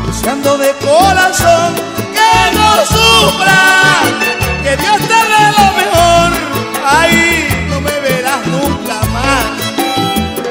deseando 0.05 0.57
de 0.57 0.71
corazón 0.85 1.73
no 2.79 2.85
sufra, 2.85 3.61
que 4.63 4.77
Dios 4.77 4.97
te 4.99 5.19
dé 5.31 5.43
lo 5.57 5.67
mejor. 5.79 6.27
Ay, 6.85 7.13
no 7.69 7.77
me 7.81 7.95
verás 7.99 8.43
nunca 8.47 8.97
más. 9.11 9.45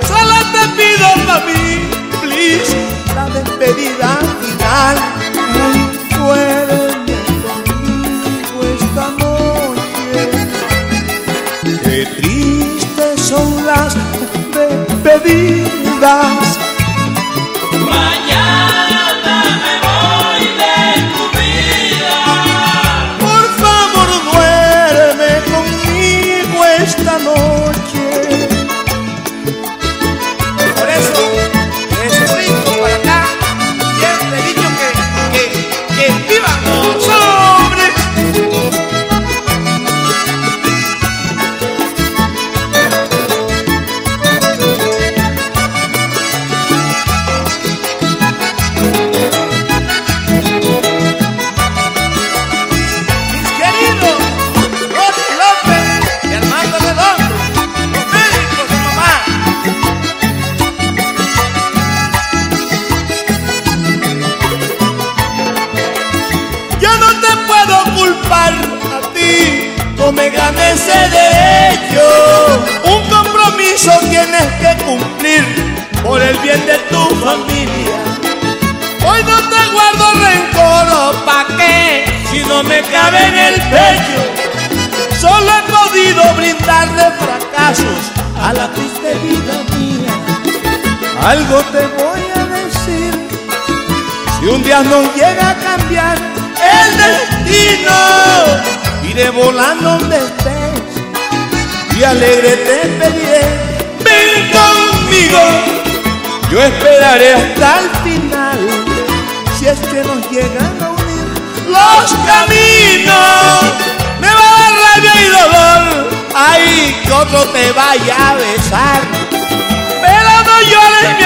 Solo 0.07 0.37
te 0.53 0.63
pido 0.77 1.07
para 1.27 1.45
mí, 1.47 1.65
please, 2.23 2.77
la 3.15 3.25
despedida 3.31 4.11
final. 4.43 4.97
Ay, 5.65 5.79
duéreme 6.19 7.17
conmigo 7.47 8.59
esta 8.77 9.07
noche. 9.23 10.19
Qué 11.85 12.01
tristes 12.17 13.17
son 13.23 13.49
las 13.65 13.91
despedidas. 15.03 16.68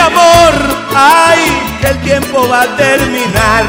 Amor, 0.06 0.54
ay, 0.94 1.40
el 1.88 2.00
tiempo 2.00 2.48
va 2.48 2.62
a 2.62 2.76
terminar. 2.76 3.64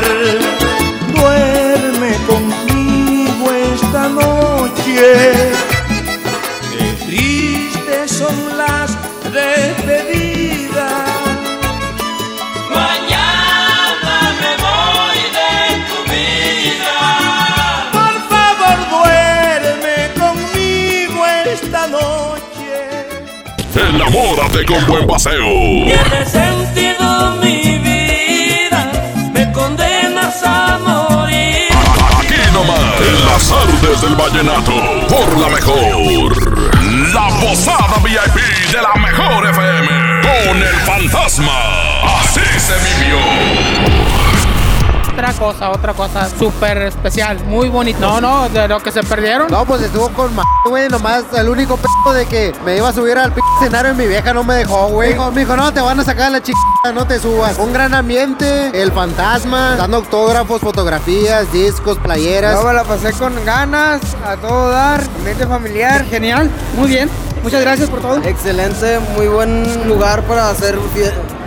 Duerme 1.13 2.17
conmigo 2.27 3.51
esta 3.73 4.09
noche. 4.09 5.72
Enamórate 24.05 24.65
con 24.65 24.85
buen 24.85 25.07
paseo. 25.07 25.47
Tiene 25.85 26.25
sentido 26.25 27.37
mi 27.41 27.77
vida. 27.79 28.91
Me 29.33 29.49
condenas 29.53 30.43
a 30.43 30.77
morir. 30.77 31.69
Aquí 32.19 32.35
nomás, 32.51 32.79
en 32.99 33.25
las 33.25 33.51
artes 33.51 34.01
del 34.01 34.15
vallenato, 34.15 34.73
por 35.07 35.37
la 35.39 35.47
mejor. 35.47 36.35
La 37.13 37.29
posada 37.39 37.97
VIP 38.03 38.71
de 38.73 38.81
la 38.81 38.93
mejor 38.95 39.49
FM, 39.49 39.87
con 40.21 40.57
el 40.57 40.75
fantasma. 40.81 41.59
Así 42.19 42.41
se 42.59 42.73
vivió. 42.73 44.32
Otra 45.13 45.31
cosa, 45.33 45.69
otra 45.69 45.93
cosa 45.93 46.27
súper 46.27 46.75
especial, 46.81 47.37
muy 47.45 47.69
bonito. 47.69 47.99
No, 47.99 48.19
no, 48.19 48.49
de 48.49 48.67
lo 48.67 48.79
que 48.79 48.91
se 48.91 49.03
perdieron. 49.03 49.47
No, 49.47 49.63
pues 49.63 49.83
estuvo 49.83 50.09
con 50.09 50.31
m 50.31 50.41
güey, 50.65 50.89
nomás 50.89 51.25
el 51.35 51.49
único 51.49 51.77
p 51.77 52.13
de 52.13 52.25
que 52.25 52.51
me 52.65 52.77
iba 52.77 52.89
a 52.89 52.93
subir 52.93 53.15
al 53.19 53.31
p 53.31 53.39
escenario 53.61 53.91
y 53.91 53.95
mi 53.95 54.07
vieja 54.07 54.33
no 54.33 54.43
me 54.43 54.55
dejó, 54.55 54.87
güey. 54.87 55.13
Dijo, 55.13 55.31
me 55.31 55.41
dijo, 55.41 55.55
no, 55.55 55.71
te 55.71 55.81
van 55.81 55.99
a 55.99 56.03
sacar 56.03 56.31
la 56.31 56.41
chica, 56.41 56.57
no 56.95 57.05
te 57.05 57.19
subas. 57.19 57.59
Un 57.59 57.71
gran 57.71 57.93
ambiente, 57.93 58.71
el 58.73 58.91
fantasma, 58.91 59.75
dando 59.75 59.97
autógrafos, 59.97 60.61
fotografías, 60.61 61.51
discos, 61.51 61.99
playeras. 61.99 62.55
Yo 62.55 62.63
me 62.67 62.73
la 62.73 62.83
pasé 62.83 63.13
con 63.13 63.33
ganas, 63.45 64.01
a 64.25 64.35
todo 64.37 64.71
dar, 64.71 64.99
ambiente 65.19 65.45
familiar. 65.45 66.05
Genial, 66.05 66.49
muy 66.75 66.87
bien. 66.87 67.07
Muchas 67.43 67.61
gracias 67.61 67.87
por 67.87 68.01
todo. 68.01 68.17
Excelente, 68.23 68.99
muy 69.15 69.27
buen 69.27 69.87
lugar 69.87 70.23
para 70.23 70.49
hacer 70.49 70.79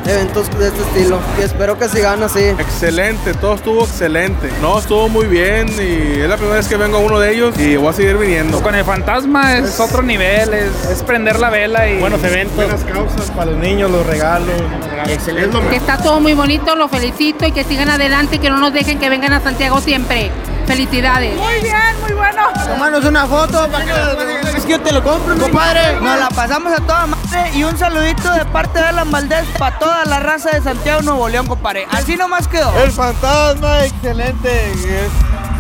eventos 0.08 0.58
de 0.58 0.68
este 0.68 0.82
estilo. 0.82 1.18
Y 1.38 1.42
espero 1.42 1.78
que 1.78 1.88
sigan 1.88 2.22
así. 2.22 2.44
Excelente, 2.44 3.34
todo 3.34 3.54
estuvo 3.54 3.84
excelente. 3.84 4.50
No, 4.60 4.78
estuvo 4.78 5.08
muy 5.08 5.26
bien 5.26 5.68
y 5.68 6.20
es 6.20 6.28
la 6.28 6.36
primera 6.36 6.56
vez 6.56 6.68
que 6.68 6.76
vengo 6.76 6.98
a 6.98 7.00
uno 7.00 7.18
de 7.18 7.32
ellos 7.32 7.58
y 7.58 7.76
voy 7.76 7.88
a 7.88 7.92
seguir 7.92 8.16
viniendo. 8.16 8.62
Con 8.62 8.74
el 8.74 8.84
fantasma 8.84 9.56
es, 9.58 9.78
otro 9.80 10.02
nivel, 10.02 10.54
es, 10.54 10.90
es 10.90 11.02
prender 11.02 11.38
la 11.38 11.50
vela 11.50 11.88
y... 11.88 11.98
Buenos 11.98 12.22
eventos. 12.22 12.56
Buenas 12.56 12.84
causas 12.84 13.30
para 13.30 13.50
los 13.52 13.60
niños, 13.60 13.90
los 13.90 14.06
regalos. 14.06 14.54
Excelente. 15.08 15.58
Que 15.70 15.76
está 15.76 15.98
todo 15.98 16.20
muy 16.20 16.34
bonito, 16.34 16.74
lo 16.76 16.88
felicito 16.88 17.46
y 17.46 17.52
que 17.52 17.64
sigan 17.64 17.88
adelante 17.88 18.36
y 18.36 18.38
que 18.38 18.50
no 18.50 18.58
nos 18.58 18.72
dejen 18.72 18.98
que 18.98 19.08
vengan 19.08 19.32
a 19.32 19.40
Santiago 19.40 19.80
siempre. 19.80 20.30
Felicidades. 20.66 21.36
Muy 21.36 21.60
bien, 21.62 22.00
muy 22.00 22.12
bueno. 22.12 22.42
Tomarnos 22.66 23.04
una 23.04 23.26
foto 23.26 23.68
para 23.70 23.84
que 23.84 24.45
que 24.66 24.72
yo 24.72 24.80
te 24.80 24.92
lo 24.92 25.02
compro, 25.02 25.36
compadre. 25.38 26.00
Nos 26.00 26.18
la 26.18 26.28
pasamos 26.28 26.72
a 26.72 26.80
toda 26.80 27.06
madre 27.06 27.50
y 27.54 27.64
un 27.64 27.78
saludito 27.78 28.32
de 28.32 28.44
parte 28.46 28.78
de 28.78 28.86
Alan 28.86 29.10
Valdés 29.10 29.44
para 29.58 29.78
toda 29.78 30.04
la 30.04 30.20
raza 30.20 30.50
de 30.50 30.62
Santiago 30.62 31.02
Nuevo 31.02 31.28
León, 31.28 31.46
compadre. 31.46 31.86
Así 31.90 32.16
nomás 32.16 32.48
quedó. 32.48 32.72
El 32.82 32.90
fantasma, 32.90 33.84
excelente. 33.84 34.72
Es 34.72 35.10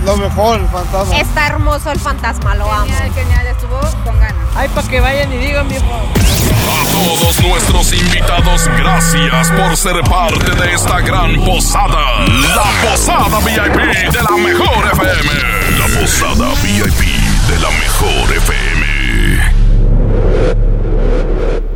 lo 0.04 0.16
mejor, 0.16 0.60
el 0.60 0.68
fantasma. 0.68 1.16
Está 1.16 1.46
hermoso 1.46 1.90
el 1.92 2.00
fantasma, 2.00 2.54
lo 2.56 2.70
amo. 2.72 2.92
genial, 3.14 3.46
estuvo 3.46 3.78
con 4.04 4.18
ganas. 4.18 4.34
Ay, 4.56 4.68
para 4.68 4.88
que 4.88 5.00
vayan 5.00 5.32
y 5.32 5.36
digan, 5.36 5.68
viejo. 5.68 5.84
A 5.86 6.84
todos 6.90 7.42
nuestros 7.42 7.92
invitados, 7.92 8.68
gracias 8.76 9.50
por 9.52 9.76
ser 9.76 10.00
parte 10.02 10.50
de 10.50 10.74
esta 10.74 11.00
gran 11.00 11.36
posada. 11.44 12.26
La 12.26 12.90
posada 12.90 13.38
VIP 13.38 14.12
de 14.12 14.22
la 14.22 14.36
mejor 14.36 14.86
FM. 14.92 15.78
La 15.78 16.00
posada 16.00 16.48
VIP 16.62 17.26
de 17.48 17.58
la 17.60 17.70
mejor 17.70 18.36
FM. 18.36 18.75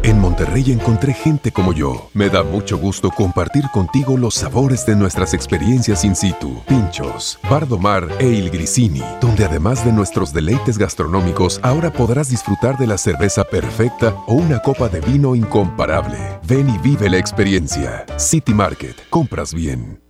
En 0.03 0.18
Monterrey 0.18 0.72
encontré 0.72 1.12
gente 1.12 1.53
como 1.53 1.72
yo. 1.72 2.11
Me 2.14 2.30
da 2.30 2.42
mucho 2.42 2.78
gusto 2.78 3.11
compartir 3.11 3.64
contigo 3.72 4.16
los 4.16 4.34
sabores 4.34 4.86
de 4.86 4.96
nuestras 4.96 5.34
experiencias 5.34 6.05
in 6.05 6.16
situ. 6.16 6.62
Pinchos, 6.66 7.38
Bardomar 7.48 8.09
e 8.18 8.26
Il 8.26 8.51
Grisini, 8.51 9.03
donde 9.20 9.44
además 9.44 9.84
de 9.84 9.92
nuestros 9.92 10.32
deleites 10.32 10.78
gastronómicos, 10.78 11.61
ahora 11.62 11.92
podrás 11.92 12.30
disfrutar 12.30 12.78
de 12.78 12.86
la 12.86 12.98
cerveza 12.98 13.44
perfecta 13.44 14.16
o 14.26 14.34
una 14.34 14.61
copa 14.61 14.88
de 14.88 15.01
vino 15.01 15.34
incomparable. 15.34 16.18
Ven 16.44 16.68
y 16.70 16.78
vive 16.78 17.11
la 17.11 17.18
experiencia. 17.18 18.07
City 18.16 18.55
Market, 18.55 18.96
compras 19.11 19.53
bien. 19.55 20.09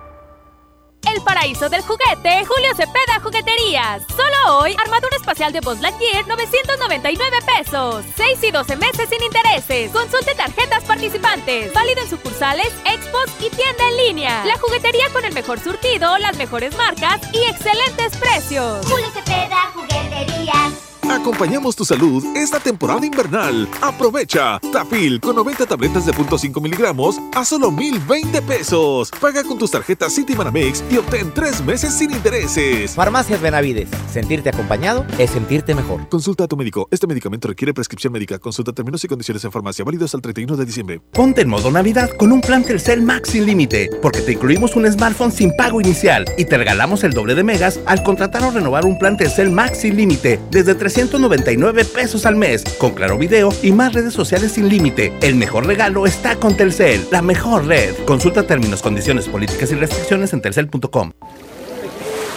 El 1.09 1.21
paraíso 1.23 1.67
del 1.69 1.81
juguete, 1.81 2.45
Julio 2.45 2.75
Cepeda 2.75 3.19
Jugueterías. 3.21 4.03
Solo 4.09 4.59
hoy, 4.59 4.75
armadura 4.77 5.15
espacial 5.15 5.51
de 5.51 5.59
Buzz 5.59 5.79
Lightyear, 5.79 6.27
999 6.27 7.37
pesos. 7.57 8.05
6 8.15 8.43
y 8.43 8.51
12 8.51 8.75
meses 8.77 9.09
sin 9.09 9.21
intereses. 9.23 9.91
Consulte 9.91 10.35
tarjetas 10.35 10.83
participantes. 10.83 11.73
Válido 11.73 12.01
en 12.01 12.09
sucursales, 12.09 12.71
expos 12.85 13.25
y 13.39 13.49
tienda 13.49 13.89
en 13.89 13.97
línea. 13.97 14.45
La 14.45 14.57
juguetería 14.57 15.09
con 15.11 15.25
el 15.25 15.33
mejor 15.33 15.59
surtido, 15.59 16.17
las 16.17 16.37
mejores 16.37 16.75
marcas 16.77 17.19
y 17.33 17.39
excelentes 17.49 18.15
precios. 18.17 18.85
Julio 18.85 19.07
Cepeda, 19.11 19.71
jugueterías. 19.73 20.80
Acompañamos 21.11 21.75
tu 21.75 21.83
salud 21.83 22.23
esta 22.37 22.57
temporada 22.57 23.05
invernal. 23.05 23.67
Aprovecha. 23.81 24.59
Tafil 24.71 25.19
con 25.19 25.35
90 25.35 25.65
tabletas 25.65 26.05
de 26.05 26.13
0.5 26.13 26.61
miligramos 26.61 27.19
a 27.35 27.43
solo 27.43 27.69
1020 27.69 28.41
pesos. 28.43 29.11
Paga 29.19 29.43
con 29.43 29.57
tus 29.57 29.71
tarjetas 29.71 30.13
City 30.13 30.35
Banamex 30.35 30.81
y 30.89 30.95
obtén 30.95 31.33
tres 31.33 31.61
meses 31.65 31.93
sin 31.93 32.11
intereses. 32.11 32.95
Farmacias 32.95 33.41
Benavides. 33.41 33.89
Sentirte 34.09 34.49
acompañado 34.49 35.05
es 35.19 35.31
sentirte 35.31 35.75
mejor. 35.75 36.07
Consulta 36.07 36.45
a 36.45 36.47
tu 36.47 36.55
médico. 36.55 36.87
Este 36.91 37.07
medicamento 37.07 37.49
requiere 37.49 37.73
prescripción 37.73 38.13
médica. 38.13 38.39
Consulta 38.39 38.71
términos 38.71 39.03
y 39.03 39.09
condiciones 39.09 39.43
en 39.43 39.51
farmacia. 39.51 39.83
Válido 39.83 40.05
hasta 40.05 40.15
el 40.15 40.21
31 40.21 40.55
de 40.55 40.65
diciembre. 40.65 41.01
Ponte 41.11 41.41
en 41.41 41.49
modo 41.49 41.69
Navidad 41.71 42.09
con 42.17 42.31
un 42.31 42.39
plan 42.39 42.63
Telcel 42.63 43.01
Max 43.01 43.31
sin 43.31 43.45
límite, 43.45 43.89
porque 44.01 44.21
te 44.21 44.31
incluimos 44.31 44.77
un 44.77 44.89
smartphone 44.89 45.33
sin 45.33 45.53
pago 45.57 45.81
inicial 45.81 46.23
y 46.37 46.45
te 46.45 46.57
regalamos 46.57 47.03
el 47.03 47.11
doble 47.11 47.35
de 47.35 47.43
megas 47.43 47.81
al 47.85 48.01
contratar 48.01 48.43
o 48.43 48.51
renovar 48.51 48.85
un 48.85 48.97
plan 48.97 49.17
Telcel 49.17 49.51
Max 49.51 49.79
sin 49.79 49.97
límite 49.97 50.39
desde 50.51 50.71
399 51.07 51.85
pesos 51.85 52.25
al 52.27 52.35
mes, 52.35 52.63
con 52.77 52.91
claro 52.91 53.17
video 53.17 53.49
y 53.63 53.71
más 53.71 53.93
redes 53.93 54.13
sociales 54.13 54.51
sin 54.51 54.69
límite. 54.69 55.11
El 55.21 55.33
mejor 55.35 55.65
regalo 55.65 56.05
está 56.05 56.35
con 56.35 56.55
Telcel, 56.55 57.07
la 57.11 57.23
mejor 57.23 57.65
red. 57.65 57.95
Consulta 58.05 58.43
términos, 58.43 58.83
condiciones, 58.83 59.27
políticas 59.27 59.71
y 59.71 59.75
restricciones 59.75 60.31
en 60.33 60.41
telcel.com. 60.41 61.11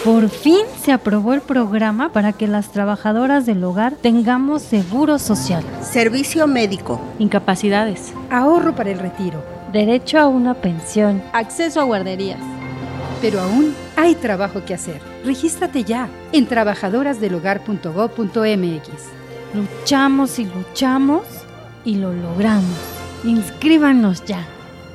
Por 0.03 0.29
fin 0.29 0.61
se 0.83 0.91
aprobó 0.91 1.33
el 1.35 1.41
programa 1.41 2.11
para 2.11 2.33
que 2.33 2.47
las 2.47 2.71
trabajadoras 2.71 3.45
del 3.45 3.63
hogar 3.63 3.93
tengamos 4.01 4.63
seguro 4.63 5.19
social, 5.19 5.63
Servicio 5.83 6.47
médico. 6.47 6.99
incapacidades, 7.19 8.13
Ahorro 8.31 8.75
para 8.75 8.89
el 8.91 8.97
retiro. 8.99 9.43
derecho 9.71 10.17
a 10.17 10.27
una 10.27 10.55
pensión. 10.55 11.21
Acceso 11.33 11.81
a 11.81 11.83
guarderías. 11.83 12.39
Pero 13.21 13.41
aún 13.41 13.75
hay 13.95 14.15
trabajo 14.15 14.63
que 14.65 14.73
hacer. 14.73 15.01
Regístrate 15.25 15.83
ya 15.83 16.07
en 16.31 16.45
trabajadorasdelhogar.gov.mx. 16.45 18.89
Luchamos 19.55 20.39
y 20.39 20.45
luchamos 20.45 21.23
y 21.83 21.95
lo 21.95 22.13
logramos. 22.13 22.77
Inscríbanos 23.23 24.23
ya. 24.25 24.45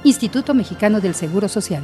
Instituto 0.05 0.55
Mexicano 0.55 1.01
del 1.01 1.15
Seguro 1.15 1.49
Social. 1.49 1.83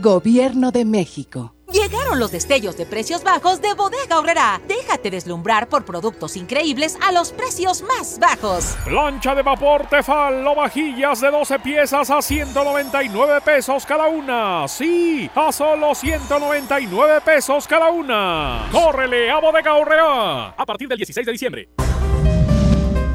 Gobierno 0.00 0.70
de 0.70 0.84
México. 0.84 1.57
Llegaron 1.72 2.18
los 2.18 2.32
destellos 2.32 2.78
de 2.78 2.86
precios 2.86 3.22
bajos 3.22 3.60
de 3.60 3.74
Bodega 3.74 4.16
Aurrera. 4.16 4.58
Déjate 4.66 5.10
deslumbrar 5.10 5.68
por 5.68 5.84
productos 5.84 6.34
increíbles 6.36 6.96
a 7.06 7.12
los 7.12 7.30
precios 7.30 7.82
más 7.82 8.18
bajos. 8.18 8.74
Plancha 8.86 9.34
de 9.34 9.42
vapor 9.42 9.86
Tefal 9.86 10.46
o 10.46 10.54
vajillas 10.54 11.20
de 11.20 11.30
12 11.30 11.58
piezas 11.58 12.08
a 12.08 12.22
199 12.22 13.42
pesos 13.42 13.84
cada 13.84 14.08
una. 14.08 14.66
Sí, 14.66 15.30
a 15.34 15.52
solo 15.52 15.94
199 15.94 17.20
pesos 17.20 17.66
cada 17.68 17.90
una. 17.90 18.66
¡Córrele 18.72 19.30
a 19.30 19.38
Bodega 19.38 19.72
Aurrera! 19.72 20.48
A 20.48 20.64
partir 20.64 20.88
del 20.88 20.96
16 20.96 21.26
de 21.26 21.32
diciembre. 21.32 21.68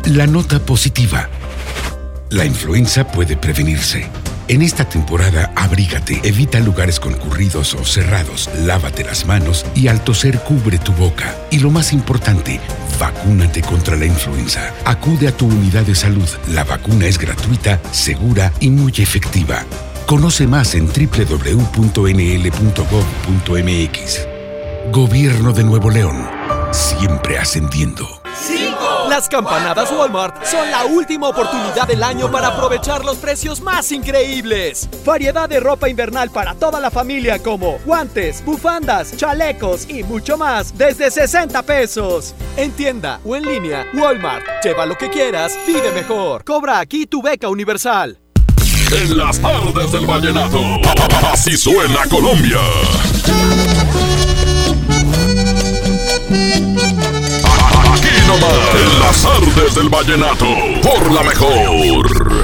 La 0.06 0.28
nota 0.28 0.60
positiva. 0.60 1.28
La 2.30 2.46
influenza 2.46 3.08
puede 3.08 3.36
prevenirse. 3.36 4.08
En 4.50 4.62
esta 4.62 4.84
temporada, 4.84 5.54
abrígate, 5.56 6.20
evita 6.24 6.60
lugares 6.60 7.00
concurridos 7.00 7.74
o 7.76 7.86
cerrados, 7.86 8.50
lávate 8.66 9.06
las 9.06 9.26
manos 9.26 9.66
y 9.74 9.88
al 9.88 10.04
toser 10.04 10.40
cubre 10.40 10.78
tu 10.78 10.92
boca. 10.94 11.34
Y 11.50 11.60
lo 11.60 11.70
más 11.72 11.94
importante, 11.94 12.60
vacúnate 13.00 13.62
contra 13.62 13.96
la 13.96 14.06
influenza. 14.06 14.74
Acude 14.84 15.30
a 15.30 15.32
tu 15.38 15.48
unidad 15.48 15.84
de 15.84 15.96
salud. 15.96 16.28
La 16.50 16.66
vacuna 16.66 17.06
es 17.06 17.18
gratuita, 17.18 17.80
segura 17.92 18.52
y 18.60 18.70
muy 18.70 18.92
efectiva. 18.98 19.64
Conoce 20.06 20.46
más 20.46 20.76
en 20.76 20.88
www.nl.gov.mx. 20.88 21.88
Gobierno 24.92 25.54
de 25.54 25.64
Nuevo 25.64 25.90
León. 25.90 26.28
Siempre 26.72 27.38
ascendiendo. 27.38 28.23
Las 29.10 29.30
campanadas 29.30 29.92
Walmart 29.92 30.44
son 30.46 30.70
la 30.72 30.86
última 30.86 31.30
oportunidad 31.30 31.88
del 31.88 32.02
año 32.04 32.32
para 32.32 32.48
aprovechar 32.48 33.06
los 33.06 33.18
precios 33.18 33.62
más 33.62 33.92
increíbles. 33.92 34.90
Variedad 35.06 35.48
de 35.48 35.60
ropa 35.60 35.88
invernal 35.88 36.30
para 36.32 36.56
toda 36.56 36.80
la 36.80 36.90
familia 36.90 37.40
como 37.40 37.80
guantes, 37.86 38.44
bufandas, 38.44 39.16
chalecos 39.16 39.88
y 39.90 40.04
mucho 40.04 40.38
más 40.38 40.78
desde 40.78 41.12
60 41.12 41.62
pesos. 41.64 42.34
En 42.58 42.72
tienda 42.72 43.20
o 43.24 43.36
en 43.36 43.44
línea, 43.44 43.86
Walmart. 43.94 44.46
Lleva 44.64 44.86
lo 44.86 44.98
que 44.98 45.10
quieras, 45.10 45.58
vive 45.68 45.92
mejor. 45.92 46.44
Cobra 46.44 46.80
aquí 46.80 47.06
tu 47.06 47.22
beca 47.22 47.50
universal. 47.50 48.20
En 48.92 49.18
las 49.18 49.40
tardes 49.40 49.92
del 49.92 50.06
vallenato. 50.06 50.60
Así 51.32 51.58
suena 51.58 52.06
Colombia. 52.10 52.60
Aquí 58.34 58.42
nomás. 58.42 58.76
En 58.76 59.00
las 59.00 59.22
tardes 59.22 59.76
del 59.76 59.90
vallenato. 59.90 60.46
Por 60.82 61.12
la 61.12 61.24
mejor. 61.24 62.44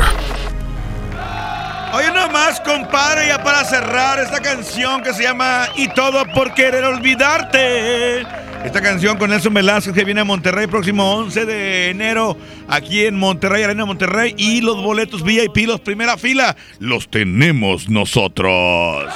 Oye, 1.94 2.12
nomás, 2.14 2.60
compadre, 2.62 3.28
ya 3.30 3.44
para 3.44 3.64
cerrar 3.66 4.20
esta 4.20 4.40
canción 4.40 5.02
que 5.02 5.14
se 5.14 5.24
llama 5.24 5.68
Y 5.76 5.88
todo 5.90 6.24
por 6.34 6.54
querer 6.54 6.84
olvidarte. 6.84 8.22
Esta 8.64 8.82
canción 8.82 9.18
con 9.18 9.30
Nelson 9.30 9.54
Velázquez 9.54 9.94
que 9.94 10.04
viene 10.04 10.22
a 10.22 10.26
Monterrey 10.26 10.68
próximo 10.68 11.16
11 11.16 11.46
de 11.46 11.90
enero 11.90 12.38
aquí 12.68 13.06
en 13.06 13.18
Monterrey, 13.18 13.64
Arena 13.64 13.86
Monterrey. 13.86 14.36
Y 14.38 14.62
los 14.62 14.82
boletos 14.84 15.24
VIP, 15.24 15.66
los 15.66 15.80
primera 15.80 16.18
fila, 16.18 16.56
los 16.80 17.10
tenemos 17.10 17.90
nosotros. 17.90 19.12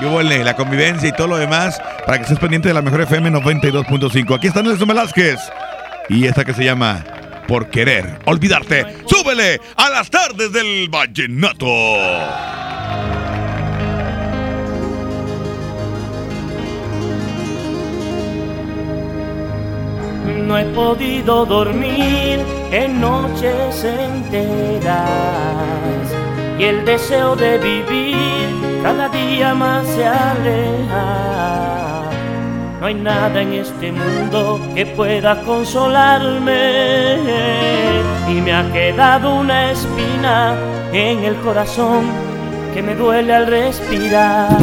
Y 0.00 0.04
huele 0.04 0.44
la 0.44 0.54
convivencia 0.54 1.08
y 1.08 1.12
todo 1.12 1.26
lo 1.26 1.38
demás 1.38 1.80
para 2.06 2.18
que 2.18 2.22
estés 2.22 2.38
pendiente 2.38 2.68
de 2.68 2.74
la 2.74 2.82
mejor 2.82 3.00
FM 3.00 3.32
92.5. 3.32 4.36
Aquí 4.36 4.46
está 4.46 4.62
Nelson 4.62 4.86
Velázquez 4.86 5.40
y 6.08 6.26
esta 6.26 6.44
que 6.44 6.54
se 6.54 6.64
llama 6.64 7.04
Por 7.46 7.68
querer 7.68 8.18
olvidarte. 8.24 8.84
¡Súbele 9.06 9.60
a 9.76 9.90
las 9.90 10.10
tardes 10.10 10.52
del 10.52 10.88
vallenato! 10.88 11.66
No 20.46 20.56
he 20.56 20.64
podido 20.66 21.44
dormir 21.44 22.40
en 22.72 23.00
noches 23.00 23.84
enteras 23.84 24.96
y 26.58 26.64
el 26.64 26.84
deseo 26.86 27.36
de 27.36 27.58
vivir 27.58 28.82
cada 28.82 29.08
día 29.10 29.54
más 29.54 29.86
se 29.86 30.06
aleja. 30.06 31.77
No 32.80 32.86
hay 32.86 32.94
nada 32.94 33.42
en 33.42 33.54
este 33.54 33.90
mundo 33.90 34.60
que 34.72 34.86
pueda 34.86 35.42
consolarme 35.42 37.16
y 38.28 38.40
me 38.40 38.52
ha 38.52 38.70
quedado 38.72 39.34
una 39.34 39.72
espina 39.72 40.54
en 40.92 41.24
el 41.24 41.34
corazón 41.36 42.04
que 42.72 42.80
me 42.80 42.94
duele 42.94 43.34
al 43.34 43.48
respirar. 43.48 44.56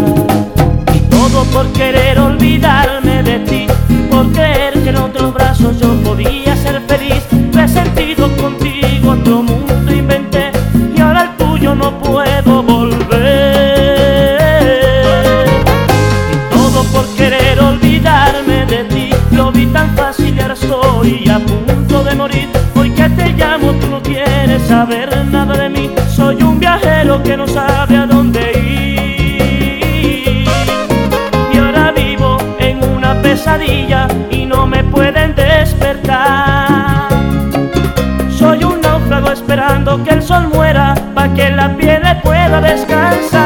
Y 0.94 1.00
todo 1.10 1.44
por 1.52 1.68
querer 1.74 2.18
olvidarme 2.20 3.22
de 3.22 3.40
ti, 3.40 3.68
por 4.10 4.32
creer 4.32 4.82
que 4.82 4.90
en 4.90 4.98
otros 4.98 5.34
brazos 5.34 5.78
yo 5.80 5.90
podía 6.04 6.45
a 21.36 21.40
punto 21.40 22.02
de 22.04 22.16
morir. 22.16 22.48
Hoy 22.76 22.92
que 22.92 23.10
te 23.10 23.34
llamo 23.34 23.74
tú 23.74 23.88
no 23.88 24.02
quieres 24.02 24.62
saber 24.64 25.10
nada 25.26 25.54
de 25.58 25.70
mí, 25.70 25.92
soy 26.08 26.42
un 26.42 26.60
viajero 26.60 27.22
que 27.24 27.36
no 27.36 27.46
sabe 27.46 27.98
a 27.98 28.06
dónde 28.06 28.42
ir. 28.54 30.48
Y 31.54 31.58
ahora 31.58 31.92
vivo 31.92 32.38
en 32.60 32.82
una 32.96 33.22
pesadilla 33.22 34.08
y 34.30 34.46
no 34.46 34.66
me 34.66 34.82
pueden 34.86 35.36
despertar. 35.36 37.10
Soy 38.30 38.64
un 38.64 38.80
náufrago 38.80 39.32
esperando 39.32 40.02
que 40.06 40.12
el 40.12 40.22
sol 40.22 40.48
muera 40.54 40.96
para 41.14 41.34
que 41.34 41.50
la 41.50 41.76
piel 41.76 42.02
pueda 42.24 42.62
descansar. 42.62 43.45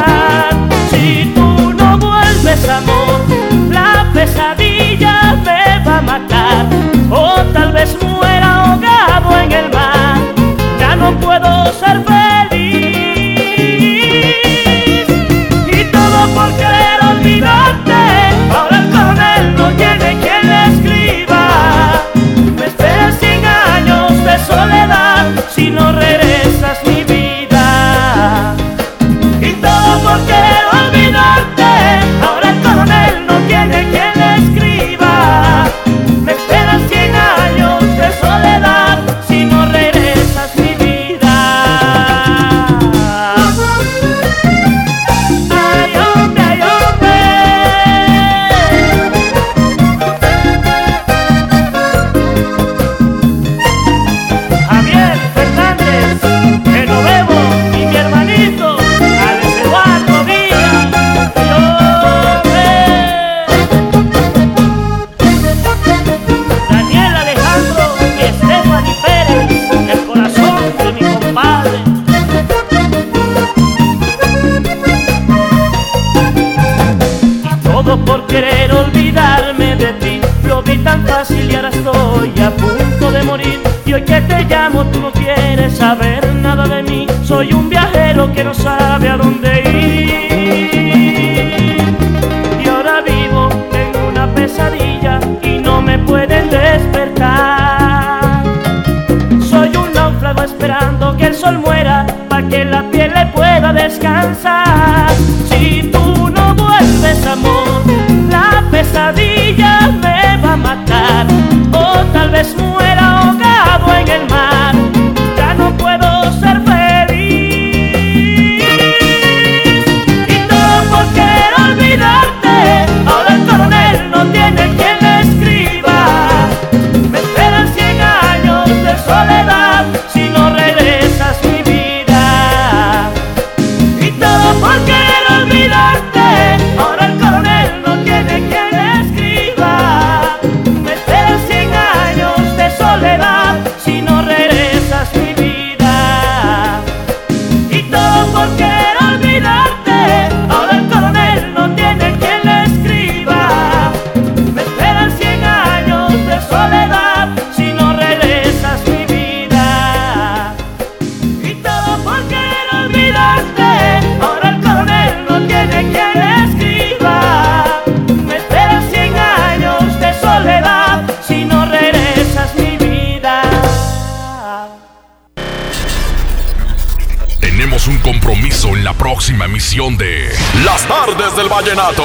Del 181.40 181.48
Vallenato. 181.48 182.04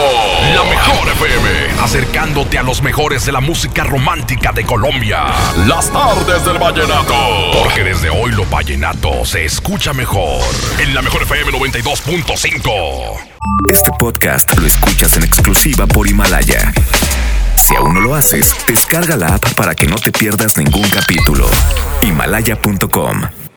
La 0.55 0.63
mejor 0.63 1.09
FM, 1.09 1.83
acercándote 1.83 2.57
a 2.57 2.63
los 2.63 2.83
mejores 2.83 3.27
de 3.27 3.33
la 3.33 3.41
música 3.41 3.83
romántica 3.83 4.53
de 4.53 4.65
Colombia. 4.65 5.25
Las 5.67 5.91
Tardes 5.91 6.45
del 6.45 6.59
Vallenato. 6.59 7.15
Porque 7.61 7.83
desde 7.83 8.11
hoy 8.11 8.31
lo 8.31 8.47
vallenato 8.47 9.25
se 9.25 9.45
escucha 9.45 9.93
mejor. 9.93 10.41
En 10.79 10.95
la 10.95 11.03
mejor 11.03 11.23
FM 11.23 11.51
92.5. 11.53 12.71
Este 13.73 13.91
podcast 13.99 14.57
lo 14.57 14.67
escuchas 14.67 15.17
en 15.17 15.25
exclusiva 15.25 15.87
por 15.89 16.09
Himalaya. 16.09 16.73
Si 17.57 17.75
aún 17.75 17.95
no 17.95 18.01
lo 18.01 18.15
haces, 18.15 18.55
descarga 18.69 19.17
la 19.17 19.35
app 19.35 19.55
para 19.55 19.75
que 19.75 19.89
no 19.89 19.97
te 19.97 20.13
pierdas 20.13 20.57
ningún 20.59 20.89
capítulo. 20.91 21.49
Himalaya.com 22.03 23.44